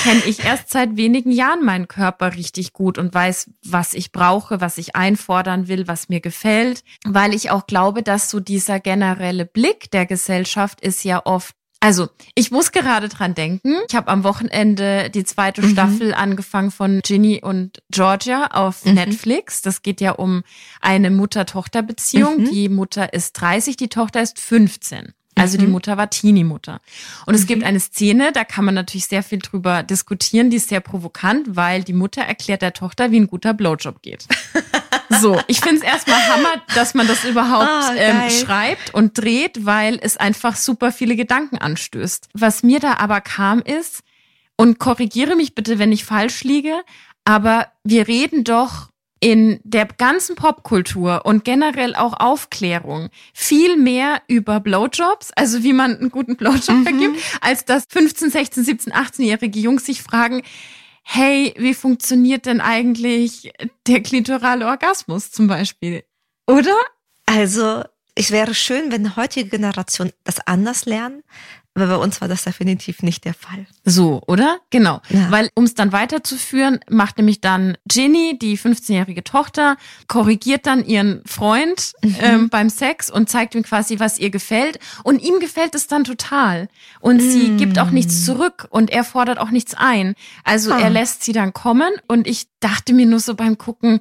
[0.02, 4.60] kenne ich erst seit wenigen Jahren meinen Körper richtig gut und weiß, was ich brauche,
[4.60, 9.44] was ich einfordern will, was mir gefällt, weil ich auch glaube, dass so dieser generelle
[9.44, 13.74] Blick der Gesellschaft ist ja oft also, ich muss gerade dran denken.
[13.88, 15.70] Ich habe am Wochenende die zweite mhm.
[15.70, 18.94] Staffel angefangen von Ginny und Georgia auf mhm.
[18.94, 19.62] Netflix.
[19.62, 20.44] Das geht ja um
[20.80, 22.42] eine Mutter-Tochter-Beziehung.
[22.42, 22.50] Mhm.
[22.52, 25.12] Die Mutter ist 30, die Tochter ist 15.
[25.34, 25.72] Also die mhm.
[25.72, 26.80] Mutter war Teenie-Mutter.
[27.26, 27.66] Und es gibt mhm.
[27.66, 31.82] eine Szene, da kann man natürlich sehr viel drüber diskutieren, die ist sehr provokant, weil
[31.82, 34.28] die Mutter erklärt der Tochter, wie ein guter Blowjob geht.
[35.22, 39.64] So, ich finde es erstmal Hammer, dass man das überhaupt oh, ähm, schreibt und dreht,
[39.64, 42.28] weil es einfach super viele Gedanken anstößt.
[42.34, 44.02] Was mir da aber kam ist,
[44.56, 46.82] und korrigiere mich bitte, wenn ich falsch liege,
[47.24, 54.58] aber wir reden doch in der ganzen Popkultur und generell auch Aufklärung viel mehr über
[54.58, 56.82] Blowjobs, also wie man einen guten Blowjob mhm.
[56.84, 60.42] vergibt, als dass 15, 16, 17, 18-jährige Jungs sich fragen,
[61.02, 63.52] hey, wie funktioniert denn eigentlich
[63.86, 66.04] der klitorale Orgasmus zum Beispiel?
[66.46, 66.76] Oder?
[67.26, 67.82] Also,
[68.14, 71.22] es wäre schön, wenn heutige Generation das anders lernen,
[71.74, 73.66] aber bei uns war das definitiv nicht der Fall.
[73.84, 74.58] So, oder?
[74.68, 75.00] Genau.
[75.08, 75.30] Ja.
[75.30, 81.22] Weil, um es dann weiterzuführen, macht nämlich dann Ginny, die 15-jährige Tochter, korrigiert dann ihren
[81.24, 82.16] Freund mhm.
[82.20, 84.80] ähm, beim Sex und zeigt ihm quasi, was ihr gefällt.
[85.02, 86.68] Und ihm gefällt es dann total.
[87.00, 87.30] Und mhm.
[87.30, 90.14] sie gibt auch nichts zurück und er fordert auch nichts ein.
[90.44, 90.78] Also ah.
[90.78, 94.00] er lässt sie dann kommen und ich dachte mir nur so beim Gucken,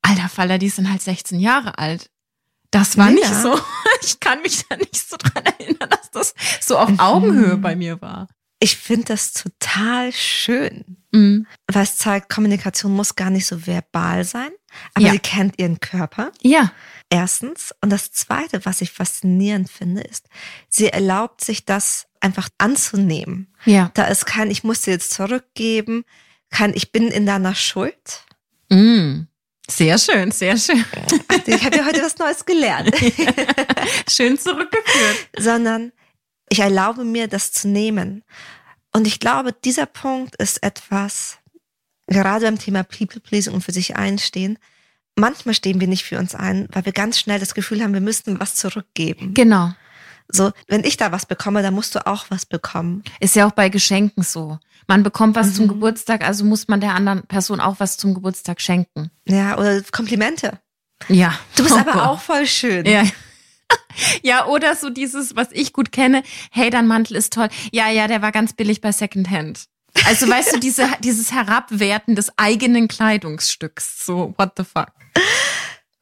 [0.00, 2.08] alter Faller, die sind halt 16 Jahre alt.
[2.70, 3.12] Das war ja.
[3.12, 3.58] nicht so.
[4.04, 7.00] Ich kann mich da nicht so dran erinnern, dass das so auf mhm.
[7.00, 8.28] Augenhöhe bei mir war.
[8.60, 11.46] Ich finde das total schön, mhm.
[11.70, 14.50] weil es zeigt, Kommunikation muss gar nicht so verbal sein,
[14.94, 15.12] aber ja.
[15.12, 16.32] sie kennt ihren Körper.
[16.40, 16.72] Ja.
[17.10, 17.74] Erstens.
[17.82, 20.28] Und das Zweite, was ich faszinierend finde, ist,
[20.68, 23.52] sie erlaubt sich das einfach anzunehmen.
[23.66, 23.90] Ja.
[23.94, 26.04] Da ist kein, ich muss dir jetzt zurückgeben,
[26.50, 28.24] kein, ich bin in deiner Schuld.
[28.70, 29.28] Mhm.
[29.70, 30.84] Sehr schön, sehr schön.
[31.46, 32.94] Ich habe ja heute was Neues gelernt.
[34.08, 35.28] schön zurückgeführt.
[35.38, 35.92] Sondern
[36.48, 38.22] ich erlaube mir, das zu nehmen.
[38.92, 41.38] Und ich glaube, dieser Punkt ist etwas,
[42.06, 44.58] gerade beim Thema People Pleasing und für sich einstehen.
[45.16, 48.00] Manchmal stehen wir nicht für uns ein, weil wir ganz schnell das Gefühl haben, wir
[48.00, 49.32] müssten was zurückgeben.
[49.34, 49.72] Genau.
[50.28, 53.02] So, wenn ich da was bekomme, dann musst du auch was bekommen.
[53.20, 54.58] Ist ja auch bei Geschenken so.
[54.86, 55.54] Man bekommt was mhm.
[55.54, 59.10] zum Geburtstag, also muss man der anderen Person auch was zum Geburtstag schenken.
[59.26, 60.60] Ja, oder Komplimente.
[61.08, 61.38] Ja.
[61.56, 62.02] Du bist oh aber Gott.
[62.02, 62.86] auch voll schön.
[62.86, 63.04] Ja.
[64.22, 67.48] Ja, oder so dieses, was ich gut kenne, hey, dein Mantel ist toll.
[67.72, 69.66] Ja, ja, der war ganz billig bei Secondhand.
[70.06, 74.04] Also weißt du, diese, dieses Herabwerten des eigenen Kleidungsstücks.
[74.04, 74.92] So, what the fuck?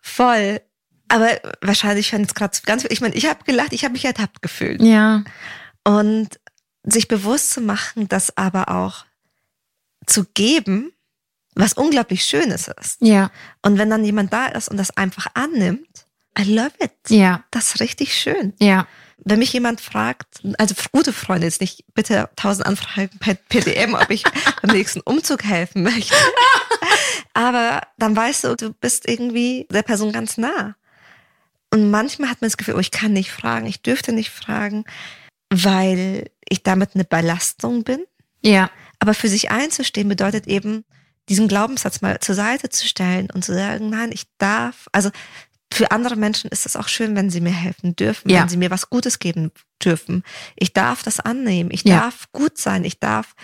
[0.00, 0.60] Voll.
[1.08, 1.28] Aber
[1.60, 4.82] wahrscheinlich fand es gerade ganz, ich meine, ich habe gelacht, ich habe mich ertappt gefühlt.
[4.82, 5.22] Ja.
[5.84, 6.40] Und
[6.84, 9.04] sich bewusst zu machen, dass aber auch
[10.06, 10.92] zu geben,
[11.54, 12.96] was unglaublich Schönes ist.
[13.00, 13.30] Ja.
[13.62, 16.06] Und wenn dann jemand da ist und das einfach annimmt,
[16.38, 16.92] I love it.
[17.08, 17.44] Ja.
[17.50, 18.54] Das ist richtig schön.
[18.58, 18.86] Ja.
[19.18, 24.10] Wenn mich jemand fragt, also gute Freunde jetzt nicht, bitte tausend Anfragen per PDM, ob
[24.10, 24.24] ich
[24.62, 26.16] beim nächsten Umzug helfen möchte.
[27.34, 30.74] Aber dann weißt du, du bist irgendwie der Person ganz nah.
[31.70, 34.84] Und manchmal hat man das Gefühl, oh, ich kann nicht fragen, ich dürfte nicht fragen,
[35.52, 38.04] weil ich damit eine Belastung bin.
[38.42, 38.70] Ja.
[38.98, 40.84] Aber für sich einzustehen bedeutet eben,
[41.28, 45.10] diesen Glaubenssatz mal zur Seite zu stellen und zu sagen, nein, ich darf, also
[45.72, 48.40] für andere Menschen ist es auch schön, wenn sie mir helfen dürfen, ja.
[48.40, 50.24] wenn sie mir was Gutes geben dürfen.
[50.56, 52.00] Ich darf das annehmen, ich ja.
[52.00, 53.34] darf gut sein, ich darf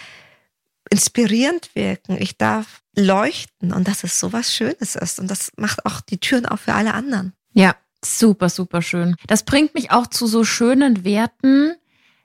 [0.91, 5.87] inspirierend wirken, ich darf leuchten und dass es so was Schönes ist und das macht
[5.87, 7.33] auch die Türen auf für alle anderen.
[7.53, 9.17] Ja, Super, super schön.
[9.27, 11.75] Das bringt mich auch zu so schönen Werten.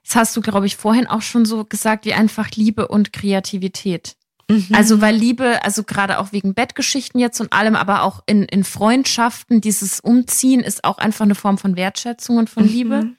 [0.04, 4.16] Das hast du, glaube ich, vorhin auch schon so gesagt, wie einfach Liebe und Kreativität.
[4.50, 4.68] Mhm.
[4.72, 8.64] Also, weil Liebe, also gerade auch wegen Bettgeschichten jetzt und allem, aber auch in, in
[8.64, 12.68] Freundschaften, dieses Umziehen ist auch einfach eine Form von Wertschätzung und von mhm.
[12.68, 13.10] Liebe.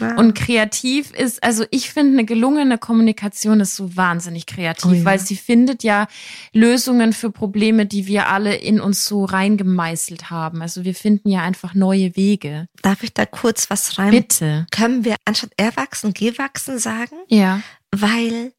[0.00, 5.04] Und kreativ ist, also ich finde, eine gelungene Kommunikation ist so wahnsinnig kreativ, oh ja.
[5.04, 6.06] weil sie findet ja
[6.52, 10.62] Lösungen für Probleme, die wir alle in uns so reingemeißelt haben.
[10.62, 12.66] Also wir finden ja einfach neue Wege.
[12.82, 14.10] Darf ich da kurz was rein?
[14.10, 14.66] Bitte.
[14.70, 17.16] Können wir anstatt erwachsen, gewachsen sagen?
[17.28, 17.60] Ja.
[17.90, 18.52] Weil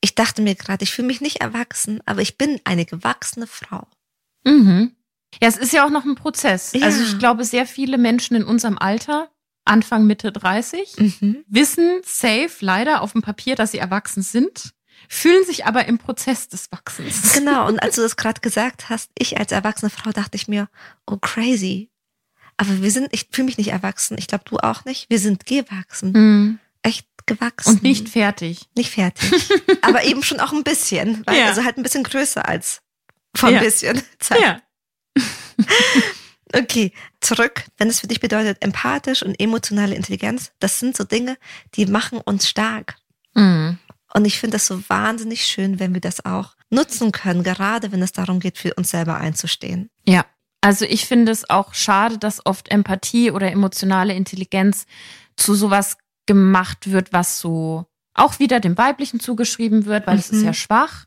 [0.00, 3.86] ich dachte mir gerade, ich fühle mich nicht erwachsen, aber ich bin eine gewachsene Frau.
[4.44, 4.92] Mhm.
[5.42, 6.72] Ja, es ist ja auch noch ein Prozess.
[6.74, 6.86] Ja.
[6.86, 9.30] Also ich glaube, sehr viele Menschen in unserem Alter
[9.64, 11.44] Anfang, Mitte 30, mhm.
[11.48, 14.74] wissen safe leider auf dem Papier, dass sie erwachsen sind,
[15.08, 17.32] fühlen sich aber im Prozess des Wachsens.
[17.34, 20.68] Genau, und als du das gerade gesagt hast, ich als erwachsene Frau dachte ich mir,
[21.06, 21.90] oh crazy.
[22.56, 24.16] Aber wir sind, ich fühle mich nicht erwachsen.
[24.18, 25.10] Ich glaube, du auch nicht.
[25.10, 26.12] Wir sind gewachsen.
[26.12, 26.58] Mhm.
[26.82, 27.70] Echt gewachsen.
[27.70, 28.68] Und nicht fertig.
[28.76, 29.32] Nicht fertig.
[29.82, 31.22] Aber eben schon auch ein bisschen.
[31.26, 31.46] Weil, Ja.
[31.46, 32.80] Also halt ein bisschen größer als
[33.34, 33.60] vor ein Ja.
[33.60, 34.40] bisschen Zeit.
[34.40, 34.60] Ja.
[36.56, 36.92] Okay,
[37.24, 37.64] zurück.
[37.76, 41.36] Wenn es für dich bedeutet, empathisch und emotionale Intelligenz, das sind so Dinge,
[41.74, 42.96] die machen uns stark.
[43.34, 43.78] Mhm.
[44.12, 48.02] Und ich finde das so wahnsinnig schön, wenn wir das auch nutzen können, gerade wenn
[48.02, 49.90] es darum geht, für uns selber einzustehen.
[50.06, 50.24] Ja.
[50.60, 54.86] Also ich finde es auch schade, dass oft Empathie oder emotionale Intelligenz
[55.36, 60.40] zu sowas gemacht wird, was so auch wieder dem Weiblichen zugeschrieben wird, weil es ist
[60.40, 60.46] Mhm.
[60.46, 61.04] ja schwach.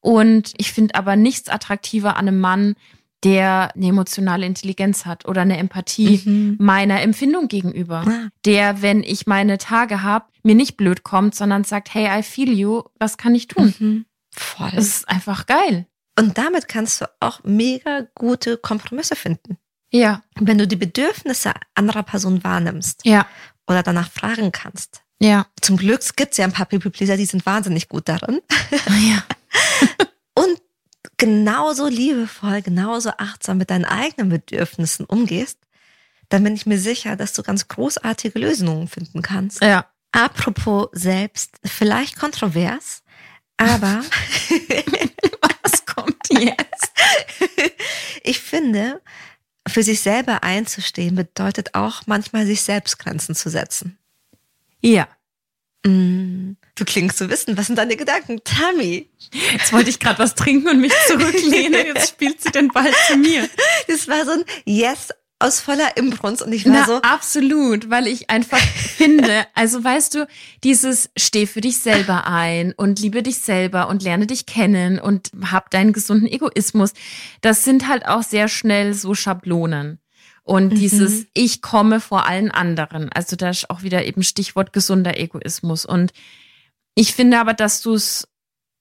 [0.00, 2.76] Und ich finde aber nichts attraktiver an einem Mann,
[3.24, 6.56] der eine emotionale Intelligenz hat oder eine Empathie Mhm.
[6.60, 8.04] meiner Empfindung gegenüber.
[8.06, 12.22] Ah, Der, wenn ich meine Tage habe, mir nicht blöd kommt, sondern sagt, hey, I
[12.22, 13.74] feel you, was kann ich tun?
[13.78, 14.04] mhm.
[14.36, 14.70] Voll.
[14.74, 15.86] Das ist einfach geil.
[16.18, 19.58] Und damit kannst du auch mega gute Kompromisse finden.
[19.90, 23.26] Ja, Wenn du die Bedürfnisse anderer Personen wahrnimmst ja,
[23.68, 25.02] oder danach fragen kannst.
[25.20, 28.40] ja, Zum Glück gibt es ja ein paar People Pleaser, die sind wahnsinnig gut darin.
[28.88, 29.22] ja.
[30.34, 30.60] Und
[31.16, 35.58] genauso liebevoll, genauso achtsam mit deinen eigenen Bedürfnissen umgehst,
[36.28, 39.62] dann bin ich mir sicher, dass du ganz großartige Lösungen finden kannst.
[39.62, 39.86] Ja.
[40.12, 43.02] Apropos selbst, vielleicht kontrovers,
[43.56, 44.02] aber
[45.62, 46.92] Was kommt jetzt?
[48.22, 49.00] ich finde,
[49.66, 53.98] für sich selber einzustehen bedeutet auch manchmal, sich selbst Grenzen zu setzen.
[54.80, 55.08] Ja.
[55.86, 58.40] Mm, Du klingst zu wissen, was sind deine Gedanken?
[58.42, 59.08] Tammy,
[59.52, 61.86] Jetzt wollte ich gerade was trinken und mich zurücklehnen.
[61.94, 63.48] Jetzt spielt sie den Ball zu mir.
[63.86, 68.06] das war so ein Yes aus voller Imbrunst und ich war Na, so, absolut, weil
[68.06, 70.26] ich einfach finde, also weißt du,
[70.62, 75.30] dieses steh für dich selber ein und liebe dich selber und lerne dich kennen und
[75.50, 76.92] hab deinen gesunden Egoismus.
[77.40, 79.98] Das sind halt auch sehr schnell so Schablonen.
[80.44, 80.76] Und Mhm.
[80.76, 83.10] dieses Ich komme vor allen anderen.
[83.10, 85.84] Also da ist auch wieder eben Stichwort gesunder Egoismus.
[85.86, 86.12] Und
[86.94, 88.28] ich finde aber, dass du es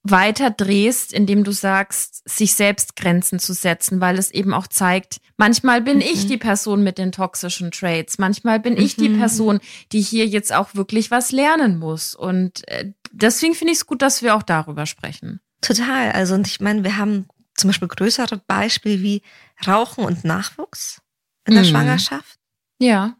[0.06, 5.22] weiter drehst, indem du sagst, sich selbst Grenzen zu setzen, weil es eben auch zeigt,
[5.38, 6.28] manchmal bin ich Mhm.
[6.28, 9.18] die Person mit den toxischen Traits, manchmal bin ich die Mhm.
[9.20, 9.60] Person,
[9.94, 12.14] die hier jetzt auch wirklich was lernen muss.
[12.16, 15.40] Und äh, deswegen finde ich es gut, dass wir auch darüber sprechen.
[15.62, 16.12] Total.
[16.12, 19.22] Also, und ich meine, wir haben zum Beispiel größere Beispiele wie
[19.66, 21.00] Rauchen und Nachwuchs
[21.46, 21.68] in der Mhm.
[21.68, 22.40] Schwangerschaft.
[22.80, 23.16] Ja.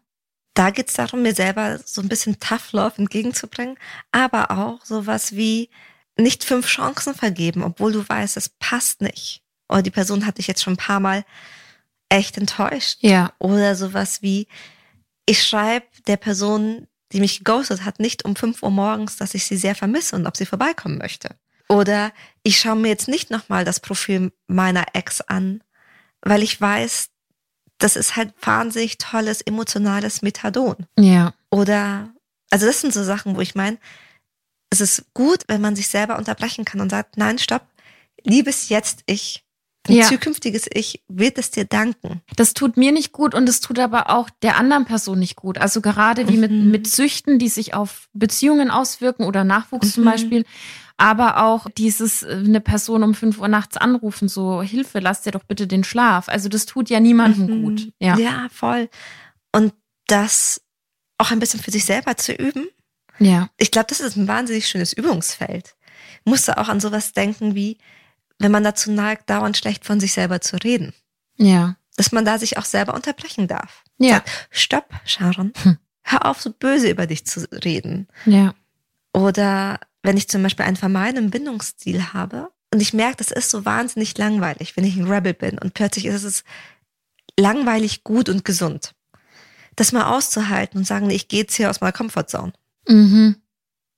[0.54, 3.76] Da geht es darum, mir selber so ein bisschen Tough Love entgegenzubringen,
[4.12, 5.68] aber auch sowas wie
[6.16, 9.42] nicht fünf Chancen vergeben, obwohl du weißt, es passt nicht.
[9.68, 11.24] Oder die Person hat dich jetzt schon ein paar Mal
[12.08, 12.98] echt enttäuscht.
[13.00, 13.32] Ja.
[13.38, 14.46] Oder sowas wie,
[15.26, 19.44] ich schreibe der Person, die mich geghostet hat, nicht um 5 Uhr morgens, dass ich
[19.46, 21.34] sie sehr vermisse und ob sie vorbeikommen möchte.
[21.68, 22.12] Oder
[22.44, 25.64] ich schaue mir jetzt nicht nochmal das Profil meiner Ex an,
[26.20, 27.08] weil ich weiß,
[27.78, 30.86] das ist halt wahnsinnig tolles emotionales Methadon.
[30.98, 31.34] Ja.
[31.50, 32.10] Oder,
[32.50, 33.78] also das sind so Sachen, wo ich meine,
[34.70, 37.66] es ist gut, wenn man sich selber unterbrechen kann und sagt, nein, stopp,
[38.22, 39.44] liebes jetzt ich,
[39.88, 40.04] ein Ja.
[40.08, 42.22] zukünftiges Ich wird es dir danken.
[42.36, 45.58] Das tut mir nicht gut und es tut aber auch der anderen Person nicht gut.
[45.58, 46.70] Also gerade wie mit, Mhm.
[46.70, 50.08] mit Süchten, die sich auf Beziehungen auswirken oder Nachwuchs zum Mhm.
[50.08, 50.44] Beispiel.
[50.96, 55.32] Aber auch dieses, äh, eine Person um 5 Uhr nachts anrufen, so Hilfe, lass dir
[55.32, 56.28] doch bitte den Schlaf.
[56.28, 57.62] Also das tut ja niemandem Mhm.
[57.62, 57.92] gut.
[57.98, 58.16] Ja.
[58.16, 58.88] ja, voll.
[59.52, 59.72] Und
[60.06, 60.60] das
[61.18, 62.66] auch ein bisschen für sich selber zu üben.
[63.18, 63.48] Ja.
[63.58, 65.74] Ich glaube, das ist ein wahnsinnig schönes Übungsfeld.
[66.24, 67.78] Musst du auch an sowas denken wie,
[68.38, 70.92] wenn man dazu neigt, dauernd schlecht von sich selber zu reden.
[71.36, 71.76] Ja.
[71.96, 73.84] Dass man da sich auch selber unterbrechen darf.
[73.98, 74.14] Ja.
[74.14, 75.52] Sagt, stopp, Sharon.
[75.62, 75.78] Hm.
[76.02, 78.08] Hör auf, so böse über dich zu reden.
[78.26, 78.54] Ja.
[79.12, 83.64] Oder wenn ich zum Beispiel einen vermeidenden Bindungsstil habe und ich merke, das ist so
[83.64, 86.44] wahnsinnig langweilig, wenn ich ein Rebel bin und plötzlich ist es
[87.38, 88.94] langweilig, gut und gesund.
[89.76, 92.52] Das mal auszuhalten und sagen, ich gehe jetzt hier aus meiner Comfortzone.
[92.86, 93.36] Mhm.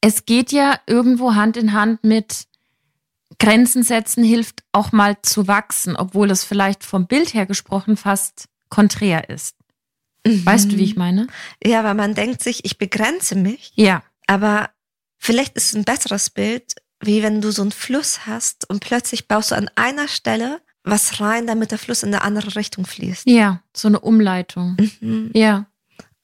[0.01, 2.47] Es geht ja irgendwo Hand in Hand mit
[3.39, 8.47] Grenzen setzen hilft auch mal zu wachsen, obwohl es vielleicht vom Bild her gesprochen fast
[8.69, 9.57] konträr ist.
[10.27, 11.29] Weißt du, wie ich meine?
[11.65, 14.03] Ja, weil man denkt sich, ich begrenze mich, Ja.
[14.27, 14.71] aber
[15.19, 19.29] vielleicht ist es ein besseres Bild, wie wenn du so einen Fluss hast und plötzlich
[19.29, 23.29] baust du an einer Stelle was rein, damit der Fluss in eine andere Richtung fließt.
[23.29, 24.77] Ja, so eine Umleitung.
[25.01, 25.31] Mhm.
[25.35, 25.67] Ja.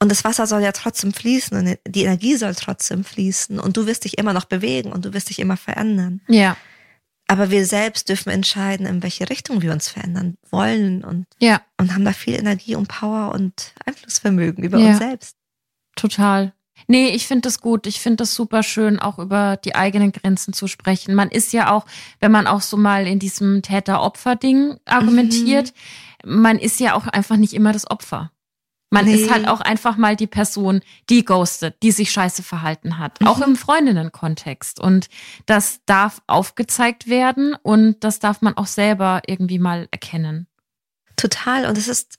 [0.00, 3.86] Und das Wasser soll ja trotzdem fließen und die Energie soll trotzdem fließen und du
[3.86, 6.20] wirst dich immer noch bewegen und du wirst dich immer verändern.
[6.26, 6.56] Ja.
[7.32, 11.94] Aber wir selbst dürfen entscheiden, in welche Richtung wir uns verändern wollen und, Ja, und
[11.94, 14.90] haben da viel Energie und Power und Einflussvermögen über Ja.
[14.90, 15.36] uns selbst.
[15.96, 16.52] total.
[16.88, 17.86] Nee, ich finde das gut.
[17.86, 21.14] Ich finde das super schön, auch über die eigenen Grenzen zu sprechen.
[21.14, 21.86] Man ist ja auch,
[22.18, 25.72] wenn man auch so mal in diesem Täter-Opfer-Ding argumentiert,
[26.24, 28.32] man ist ja auch einfach nicht immer das Opfer.
[28.92, 29.14] Man Nee.
[29.14, 33.24] ist halt auch einfach mal die Person, die ghostet, die sich scheiße verhalten hat.
[33.24, 33.44] Auch Mhm.
[33.44, 34.78] im Freundinnenkontext.
[34.80, 35.08] Und
[35.46, 40.46] das darf aufgezeigt werden und das darf man auch selber irgendwie mal erkennen.
[41.16, 41.64] Total.
[41.64, 42.18] Und es ist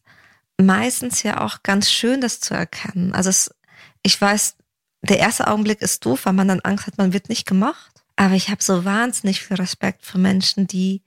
[0.59, 3.13] meistens ja auch ganz schön, das zu erkennen.
[3.13, 3.53] Also es,
[4.01, 4.55] ich weiß,
[5.03, 8.03] der erste Augenblick ist doof, weil man dann Angst hat, man wird nicht gemocht.
[8.15, 11.03] Aber ich habe so wahnsinnig viel Respekt für Menschen, die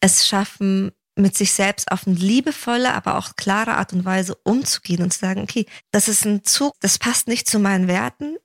[0.00, 5.02] es schaffen, mit sich selbst auf eine liebevolle, aber auch klare Art und Weise umzugehen
[5.02, 8.36] und zu sagen, okay, das ist ein Zug, das passt nicht zu meinen Werten.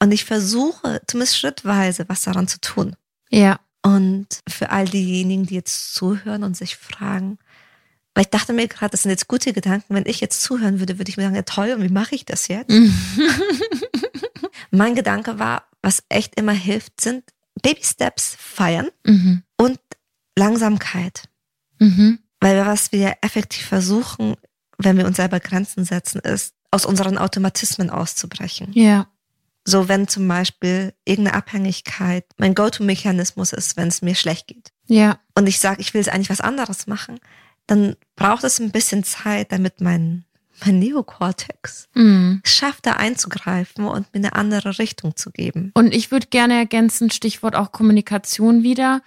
[0.00, 2.94] Und ich versuche, zumindest schrittweise, was daran zu tun.
[3.30, 3.58] Ja.
[3.82, 7.38] Und für all diejenigen, die jetzt zuhören und sich fragen,
[8.14, 10.98] weil ich dachte mir gerade, das sind jetzt gute Gedanken, wenn ich jetzt zuhören würde,
[10.98, 12.70] würde ich mir sagen, ja toll, und wie mache ich das jetzt?
[14.70, 17.24] Mein Gedanke war, was echt immer hilft, sind
[17.62, 19.42] Baby Steps feiern mhm.
[19.56, 19.78] und
[20.36, 21.24] Langsamkeit.
[21.78, 22.18] Mhm.
[22.40, 24.36] Weil was wir effektiv versuchen,
[24.78, 28.68] wenn wir uns selber Grenzen setzen, ist, aus unseren Automatismen auszubrechen.
[28.74, 29.08] Ja.
[29.64, 34.70] So wenn zum Beispiel irgendeine Abhängigkeit mein Go-To-Mechanismus ist, wenn es mir schlecht geht.
[34.86, 35.18] Ja.
[35.34, 37.18] und ich sage, ich will jetzt eigentlich was anderes machen,
[37.66, 40.24] dann braucht es ein bisschen Zeit, damit mein,
[40.64, 42.40] mein Neokortex Mhm.
[42.44, 45.70] schafft, da einzugreifen und mir eine andere Richtung zu geben.
[45.74, 49.02] Und ich würde gerne ergänzen, Stichwort auch Kommunikation wieder.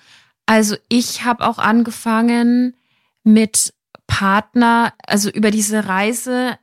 [0.52, 2.76] Also ich habe auch angefangen
[3.24, 3.74] mit
[4.06, 6.58] Partner, also über diese Reise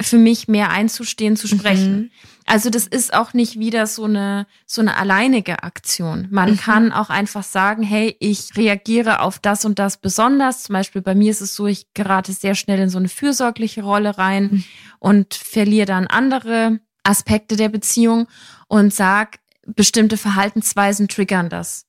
[0.00, 1.92] für mich mehr einzustehen, zu sprechen.
[1.92, 2.10] Mhm.
[2.46, 6.28] Also das ist auch nicht wieder so eine so eine alleinige Aktion.
[6.30, 6.56] Man Mhm.
[6.56, 10.62] kann auch einfach sagen, hey, ich reagiere auf das und das besonders.
[10.62, 13.82] Zum Beispiel bei mir ist es so, ich gerate sehr schnell in so eine fürsorgliche
[13.82, 14.64] Rolle rein Mhm.
[14.98, 18.26] und verliere dann andere Aspekte der Beziehung
[18.68, 21.84] und sag, bestimmte Verhaltensweisen triggern das.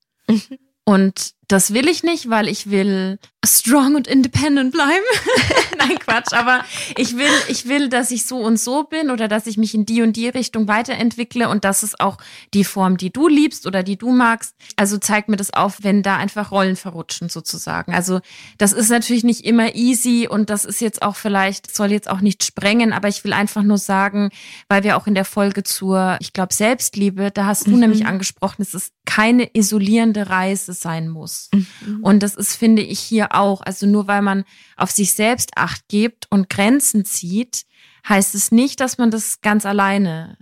[0.86, 5.04] Und das will ich nicht, weil ich will strong und independent bleiben.
[5.80, 6.64] Nein, Quatsch, aber
[6.96, 9.86] ich will, ich will, dass ich so und so bin oder dass ich mich in
[9.86, 12.18] die und die Richtung weiterentwickle und das ist auch
[12.54, 14.56] die Form, die du liebst oder die du magst.
[14.76, 17.96] Also zeig mir das auf, wenn da einfach Rollen verrutschen sozusagen.
[17.96, 18.20] Also
[18.60, 22.22] das ist natürlich nicht immer easy und das ist jetzt auch vielleicht, soll jetzt auch
[22.22, 24.30] nicht sprengen, aber ich will einfach nur sagen,
[24.70, 27.80] weil wir auch in der Folge zur, ich glaube, Selbstliebe, da hast du Mhm.
[27.80, 31.41] nämlich angesprochen, dass es keine isolierende Reise sein muss.
[31.54, 32.04] Mhm.
[32.04, 33.62] Und das ist, finde ich, hier auch.
[33.62, 34.44] Also nur weil man
[34.78, 37.64] auf sich selbst Acht gibt und Grenzen zieht,
[38.08, 40.38] heißt es nicht, dass man das ganz alleine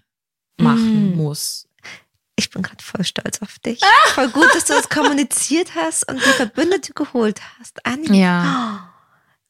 [0.57, 1.15] machen Mm.
[1.17, 1.67] muss.
[2.35, 3.81] Ich bin gerade voll stolz auf dich.
[4.13, 7.85] Voll gut, dass du das kommuniziert hast und die Verbündete geholt hast.
[7.85, 8.17] Anni.
[8.19, 8.89] Ja.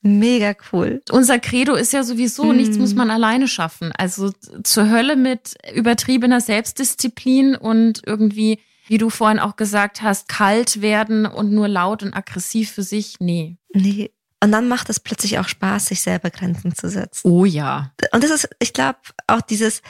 [0.04, 1.02] Oh, mega cool.
[1.12, 2.56] Unser Credo ist ja sowieso, Mm.
[2.58, 3.92] nichts muss man alleine schaffen.
[3.96, 4.32] Also
[4.64, 8.60] zur Hölle mit übertriebener Selbstdisziplin und irgendwie,
[8.90, 13.16] wie du vorhin auch gesagt hast, kalt werden und nur laut und aggressiv für sich.
[13.20, 13.58] Nee.
[13.74, 14.12] Nee.
[14.44, 17.30] Und dann macht es plötzlich auch Spaß, sich selber Grenzen zu setzen.
[17.30, 17.92] Oh ja.
[18.12, 19.82] Und das ist, ich glaube, auch dieses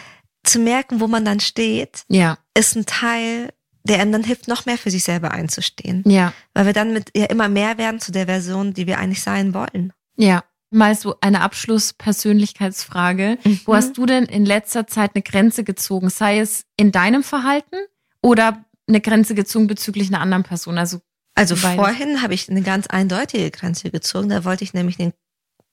[0.43, 4.65] zu merken, wo man dann steht, Ja, ist ein Teil, der einem dann hilft, noch
[4.65, 6.03] mehr für sich selber einzustehen.
[6.05, 9.21] ja, Weil wir dann mit ja immer mehr werden zu der Version, die wir eigentlich
[9.23, 9.93] sein wollen.
[10.17, 10.43] ja.
[10.71, 13.38] Mal so eine Abschluss-Persönlichkeitsfrage.
[13.65, 13.75] Wo Mhm.
[13.75, 16.09] hast du denn in letzter Zeit eine Grenze gezogen?
[16.09, 17.75] Sei es in deinem Verhalten
[18.21, 20.78] oder eine Grenze gezogen bezüglich einer anderen Person?
[20.78, 20.99] Also
[21.36, 21.75] Also Beides.
[21.75, 24.28] vorhin habe ich eine ganz eindeutige Grenze gezogen.
[24.30, 25.13] Da wollte ich nämlich den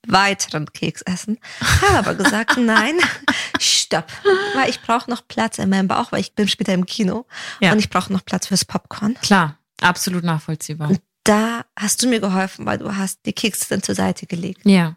[0.07, 1.37] weiteren Keks essen.
[1.81, 2.95] Habe aber gesagt, nein,
[3.59, 4.07] stopp.
[4.55, 7.25] Weil ich brauche noch Platz in meinem Bauch, weil ich bin später im Kino.
[7.59, 7.73] Ja.
[7.73, 9.15] Und ich brauche noch Platz fürs Popcorn.
[9.21, 10.91] klar, absolut nachvollziehbar.
[11.23, 14.61] Da hast du mir geholfen, weil du hast die Kekse dann zur Seite gelegt.
[14.63, 14.95] Ja.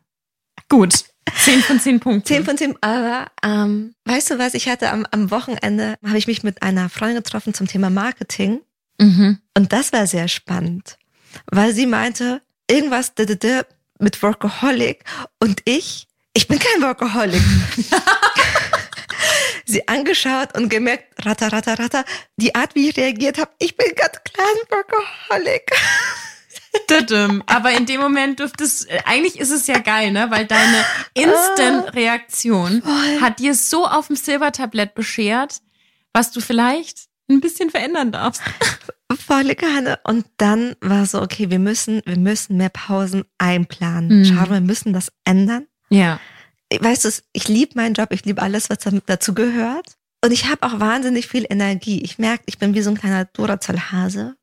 [0.68, 1.06] Gut.
[1.38, 2.26] Zehn von zehn Punkten.
[2.26, 6.26] Zehn von zehn, aber ähm, weißt du was, ich hatte am, am Wochenende, habe ich
[6.26, 8.60] mich mit einer Freundin getroffen zum Thema Marketing
[9.00, 9.38] Mhm.
[9.56, 10.98] und das war sehr spannend,
[11.50, 13.64] weil sie meinte, irgendwas d -d -d
[13.98, 15.04] mit Workaholic
[15.38, 17.40] und ich, ich bin kein Workaholic.
[19.64, 22.04] sie angeschaut und gemerkt, ratter, ratter, ratter,
[22.36, 25.70] die Art, wie ich reagiert habe, ich bin ganz klar ein Workaholic.
[27.46, 30.30] Aber in dem Moment dürfte es, äh, eigentlich ist es ja geil, ne?
[30.30, 33.20] Weil deine Instant-Reaktion Voll.
[33.20, 35.60] hat dir so auf dem Silbertablett beschert,
[36.12, 38.42] was du vielleicht ein bisschen verändern darfst.
[39.26, 39.98] Volle Kanne.
[40.04, 44.20] Und dann war so, okay, wir müssen, wir müssen mehr Pausen einplanen.
[44.20, 44.24] Mhm.
[44.24, 45.66] Schau, wir müssen das ändern.
[45.88, 46.20] Ja.
[46.78, 49.96] Weißt du, ich liebe meinen Job, ich liebe alles, was dazu gehört.
[50.24, 52.02] Und ich habe auch wahnsinnig viel Energie.
[52.02, 54.36] Ich merke, ich bin wie so ein kleiner Duracell-Hase.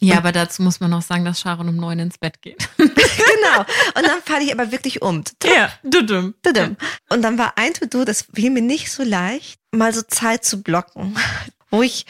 [0.00, 2.68] Ja, aber dazu muss man noch sagen, dass Sharon um neun ins Bett geht.
[2.76, 3.60] genau.
[3.94, 5.22] Und dann falle ich aber wirklich um.
[5.44, 6.34] Ja, dudum.
[6.42, 6.76] Tudum.
[7.08, 10.62] Und dann war ein To-Do, das fiel mir nicht so leicht, mal so Zeit zu
[10.62, 11.16] blocken,
[11.70, 12.06] wo ich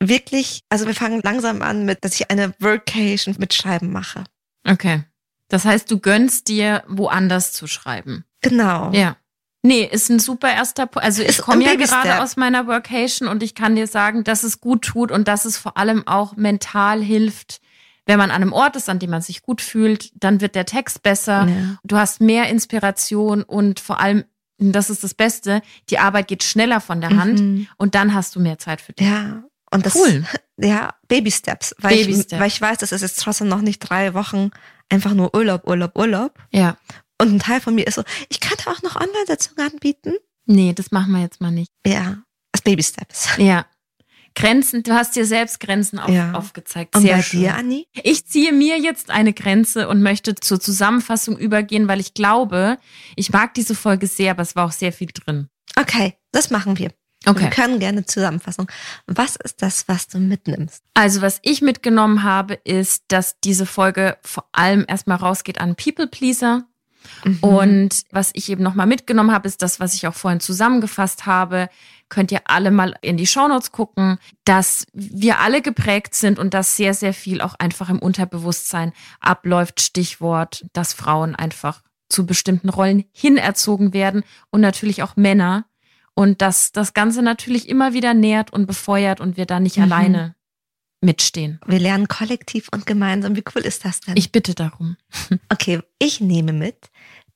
[0.00, 4.24] wirklich, also wir fangen langsam an mit, dass ich eine Workation mit Schreiben mache.
[4.64, 5.04] Okay.
[5.48, 8.24] Das heißt, du gönnst dir, woanders zu schreiben.
[8.42, 8.92] Genau.
[8.92, 9.16] Ja.
[9.68, 11.04] Nee, ist ein super erster Punkt.
[11.04, 14.60] Also ich komme ja gerade aus meiner Workation und ich kann dir sagen, dass es
[14.60, 17.60] gut tut und dass es vor allem auch mental hilft,
[18.06, 20.64] wenn man an einem Ort ist, an dem man sich gut fühlt, dann wird der
[20.64, 21.46] Text besser.
[21.46, 21.78] Ja.
[21.84, 24.24] Du hast mehr Inspiration und vor allem,
[24.56, 25.60] das ist das Beste,
[25.90, 27.68] die Arbeit geht schneller von der Hand Mhm.
[27.76, 29.06] und dann hast du mehr Zeit für dich.
[29.06, 29.42] Ja.
[29.70, 30.24] Und das, Cool.
[30.56, 31.74] ja, Baby Steps.
[31.78, 32.40] Weil, Baby ich, Steps.
[32.40, 34.50] weil ich weiß, das ist jetzt trotzdem noch nicht drei Wochen
[34.88, 36.32] einfach nur Urlaub, Urlaub, Urlaub.
[36.50, 36.78] Ja.
[37.20, 40.14] Und ein Teil von mir ist so, ich könnte auch noch Online-Sitzungen anbieten.
[40.46, 41.72] Nee, das machen wir jetzt mal nicht.
[41.86, 42.18] Ja,
[42.52, 43.28] als Baby Steps.
[43.38, 43.66] Ja.
[44.34, 46.32] Grenzen, du hast dir selbst Grenzen auf, Ja.
[46.32, 46.94] aufgezeigt.
[46.94, 47.40] Und Sehr bei schön.
[47.40, 47.88] dir, Anni?
[48.04, 52.78] Ich ziehe mir jetzt eine Grenze und möchte zur Zusammenfassung übergehen, weil ich glaube,
[53.16, 55.48] ich mag diese Folge sehr, aber es war auch sehr viel drin.
[55.76, 56.92] Okay, das machen wir.
[57.24, 58.70] Wir können gerne Zusammenfassung.
[59.06, 60.84] Was ist das, was du mitnimmst?
[60.94, 66.06] Also was ich mitgenommen habe, ist, dass diese Folge vor allem erstmal rausgeht an People
[66.06, 66.64] Pleaser.
[67.24, 67.38] Mhm.
[67.40, 71.68] Und was ich eben nochmal mitgenommen habe, ist das, was ich auch vorhin zusammengefasst habe.
[72.08, 76.76] Könnt ihr alle mal in die Shownotes gucken, dass wir alle geprägt sind und dass
[76.76, 79.80] sehr, sehr viel auch einfach im Unterbewusstsein abläuft.
[79.80, 85.66] Stichwort, dass Frauen einfach zu bestimmten Rollen hinerzogen werden und natürlich auch Männer.
[86.14, 89.84] Und dass das Ganze natürlich immer wieder nährt und befeuert und wir da nicht Mhm.
[89.84, 90.37] alleine
[91.00, 91.60] mitstehen.
[91.66, 93.36] wir lernen kollektiv und gemeinsam.
[93.36, 94.16] Wie cool ist das denn?
[94.16, 94.96] Ich bitte darum.
[95.48, 96.90] Okay, ich nehme mit,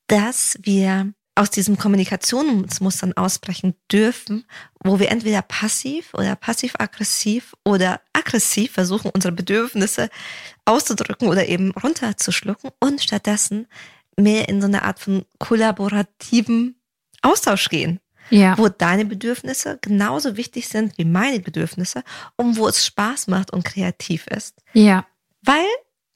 [0.07, 4.45] dass wir aus diesen Kommunikationsmustern ausbrechen dürfen,
[4.85, 10.11] wo wir entweder passiv oder passiv-aggressiv oder aggressiv versuchen, unsere Bedürfnisse
[10.67, 13.67] auszudrücken oder eben runterzuschlucken und stattdessen
[14.19, 16.77] mehr in so eine Art von kollaborativen
[17.23, 18.01] Austausch gehen,
[18.31, 18.57] Ja.
[18.57, 22.03] wo deine Bedürfnisse genauso wichtig sind wie meine Bedürfnisse
[22.37, 24.55] und wo es Spaß macht und kreativ ist.
[24.73, 25.05] Ja,
[25.43, 25.67] Weil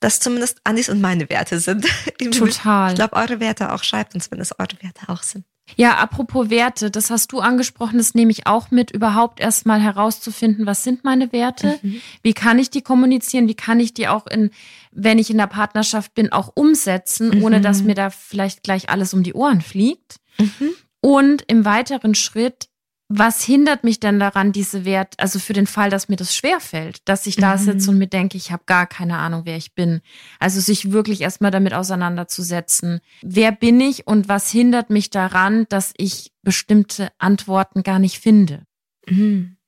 [0.01, 1.87] das zumindest Anis und meine Werte sind.
[2.33, 2.91] total.
[2.91, 5.45] Ich glaube, eure Werte auch schreibt uns, wenn es eure Werte auch sind.
[5.75, 10.65] Ja, apropos Werte, das hast du angesprochen, das nehme ich auch mit, überhaupt erstmal herauszufinden,
[10.65, 11.81] was sind meine Werte,
[12.23, 14.51] wie kann ich die kommunizieren, wie kann ich die auch in,
[14.93, 17.63] wenn ich in der Partnerschaft bin, auch umsetzen, ohne Mhm.
[17.63, 20.19] dass mir da vielleicht gleich alles um die Ohren fliegt.
[20.39, 20.71] Mhm.
[21.07, 22.69] Und im weiteren Schritt,
[23.09, 27.09] was hindert mich denn daran, diese Wert, also für den Fall, dass mir das schwerfällt,
[27.09, 27.61] dass ich da Mhm.
[27.61, 30.01] sitze und mir denke, ich habe gar keine Ahnung, wer ich bin.
[30.41, 32.99] Also sich wirklich erstmal damit auseinanderzusetzen.
[33.23, 38.65] Wer bin ich und was hindert mich daran, dass ich bestimmte Antworten gar nicht finde?
[39.07, 39.59] Mhm.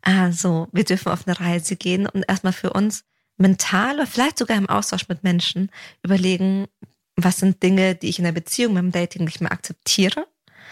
[0.00, 3.04] Also, wir dürfen auf eine Reise gehen und erstmal für uns
[3.36, 5.70] mental oder vielleicht sogar im Austausch mit Menschen
[6.02, 6.66] überlegen,
[7.14, 10.26] was sind Dinge, die ich in der Beziehung, beim Dating nicht mehr akzeptiere?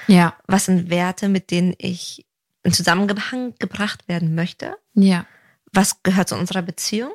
[0.07, 2.27] Ja, Was sind Werte, mit denen ich
[2.63, 4.77] in Zusammenhang gebracht werden möchte?
[4.95, 5.27] ja,
[5.73, 7.13] Was gehört zu unserer Beziehung?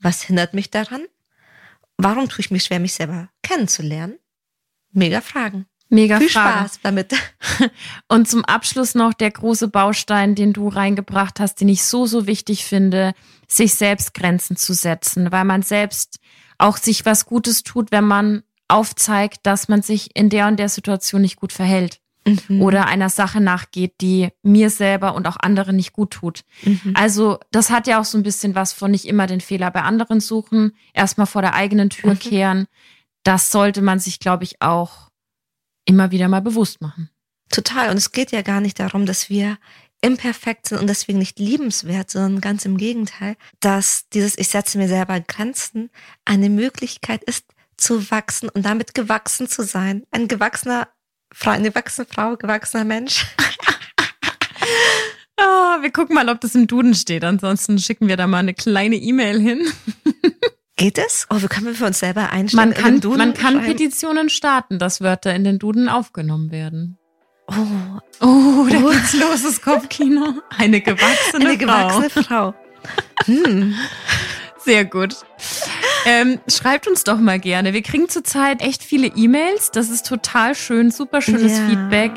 [0.00, 1.02] Was hindert mich daran?
[1.96, 4.18] Warum tue ich mich schwer, mich selber kennenzulernen?
[4.92, 5.66] Mega Fragen.
[5.88, 6.58] mega Viel Frage.
[6.58, 7.14] Spaß damit.
[8.08, 12.26] Und zum Abschluss noch der große Baustein, den du reingebracht hast, den ich so, so
[12.26, 13.14] wichtig finde,
[13.48, 16.18] sich selbst Grenzen zu setzen, weil man selbst
[16.58, 20.68] auch sich was Gutes tut, wenn man aufzeigt, dass man sich in der und der
[20.68, 22.60] Situation nicht gut verhält Mhm.
[22.60, 26.42] oder einer Sache nachgeht, die mir selber und auch anderen nicht gut tut.
[26.62, 26.92] Mhm.
[26.94, 29.82] Also das hat ja auch so ein bisschen was von nicht immer den Fehler bei
[29.82, 32.18] anderen suchen, erstmal vor der eigenen Tür Mhm.
[32.18, 32.66] kehren.
[33.22, 35.10] Das sollte man sich, glaube ich, auch
[35.84, 37.10] immer wieder mal bewusst machen.
[37.50, 37.90] Total.
[37.90, 39.58] Und es geht ja gar nicht darum, dass wir
[40.02, 44.88] imperfekt sind und deswegen nicht liebenswert, sondern ganz im Gegenteil, dass dieses Ich setze mir
[44.88, 45.90] selber Grenzen
[46.24, 47.46] eine Möglichkeit ist,
[47.76, 50.04] zu wachsen und damit gewachsen zu sein.
[50.10, 50.88] Ein gewachsener
[51.44, 53.26] eine gewachsene Frau, gewachsener Mensch.
[55.38, 57.22] Ah, wir gucken mal, ob das im Duden steht.
[57.22, 59.70] Ansonsten schicken wir da mal eine kleine E-Mail hin.
[60.76, 61.26] Geht es?
[61.28, 62.70] Oh, wie können wir für uns selber einstellen?
[62.70, 63.66] Man kann, den Duden man kann schreiben?
[63.66, 66.98] Petitionen starten, dass Wörter in den Duden aufgenommen werden.
[67.48, 67.54] Oh,
[68.20, 68.90] Oh, da Oh.
[68.90, 70.40] geht's los, das Kopfkino.
[70.56, 71.58] Eine gewachsene eine Frau.
[71.58, 72.54] gewachsene Frau.
[73.26, 73.74] Hm.
[74.64, 75.16] Sehr gut.
[76.06, 77.72] Ähm, schreibt uns doch mal gerne.
[77.72, 79.70] Wir kriegen zurzeit echt viele E-Mails.
[79.72, 81.66] Das ist total schön, super schönes Ja.
[81.66, 82.12] Feedback.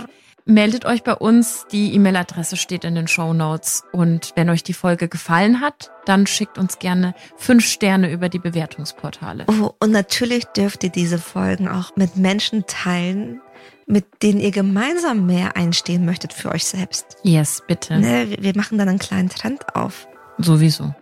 [0.45, 1.65] Meldet euch bei uns.
[1.71, 3.83] Die E-Mail-Adresse steht in den Show Notes.
[3.91, 8.39] Und wenn euch die Folge gefallen hat, dann schickt uns gerne fünf Sterne über die
[8.39, 9.45] Bewertungsportale.
[9.47, 13.41] Oh, und natürlich dürft ihr diese Folgen auch mit Menschen teilen,
[13.85, 17.17] mit denen ihr gemeinsam mehr einstehen möchtet für euch selbst.
[17.23, 17.97] Yes, bitte.
[17.99, 20.07] Ne, wir- wir machen dann einen kleinen Trend auf.
[20.39, 20.93] Sowieso.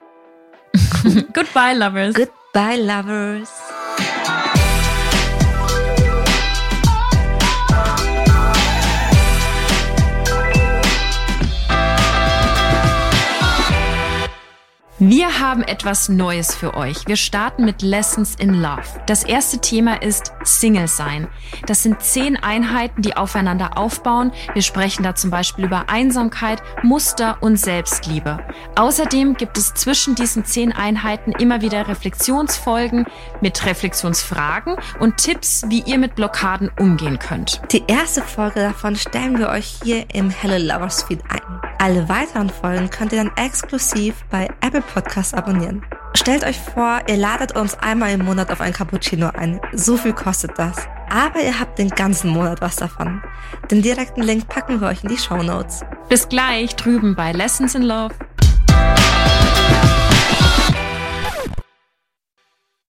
[1.33, 2.15] Goodbye, Lovers.
[2.57, 3.76] Goodbye, Lovers.
[14.99, 17.05] Wir haben etwas Neues für euch.
[17.05, 18.81] Wir starten mit Lessons in Love.
[19.05, 21.27] Das erste Thema ist Single sein.
[21.67, 24.31] Das sind zehn Einheiten, die aufeinander aufbauen.
[24.53, 28.39] Wir sprechen da zum Beispiel über Einsamkeit, Muster und Selbstliebe.
[28.75, 33.05] Außerdem gibt es zwischen diesen zehn Einheiten immer wieder Reflexionsfolgen
[33.39, 37.61] mit Reflexionsfragen und Tipps, wie ihr mit Blockaden umgehen könnt.
[37.71, 41.41] Die erste Folge davon stellen wir euch hier im Hello Lovers Feed ein.
[41.79, 45.83] Alle weiteren Folgen könnt ihr dann exklusiv bei Apple Podcasts abonnieren.
[46.13, 49.59] Stellt euch vor, ihr ladet uns einmal im Monat auf ein Cappuccino ein.
[49.73, 50.77] So viel kostet das.
[51.09, 53.21] Aber ihr habt den ganzen Monat was davon.
[53.69, 55.81] Den direkten Link packen wir euch in die Show Notes.
[56.09, 58.15] Bis gleich drüben bei Lessons in Love.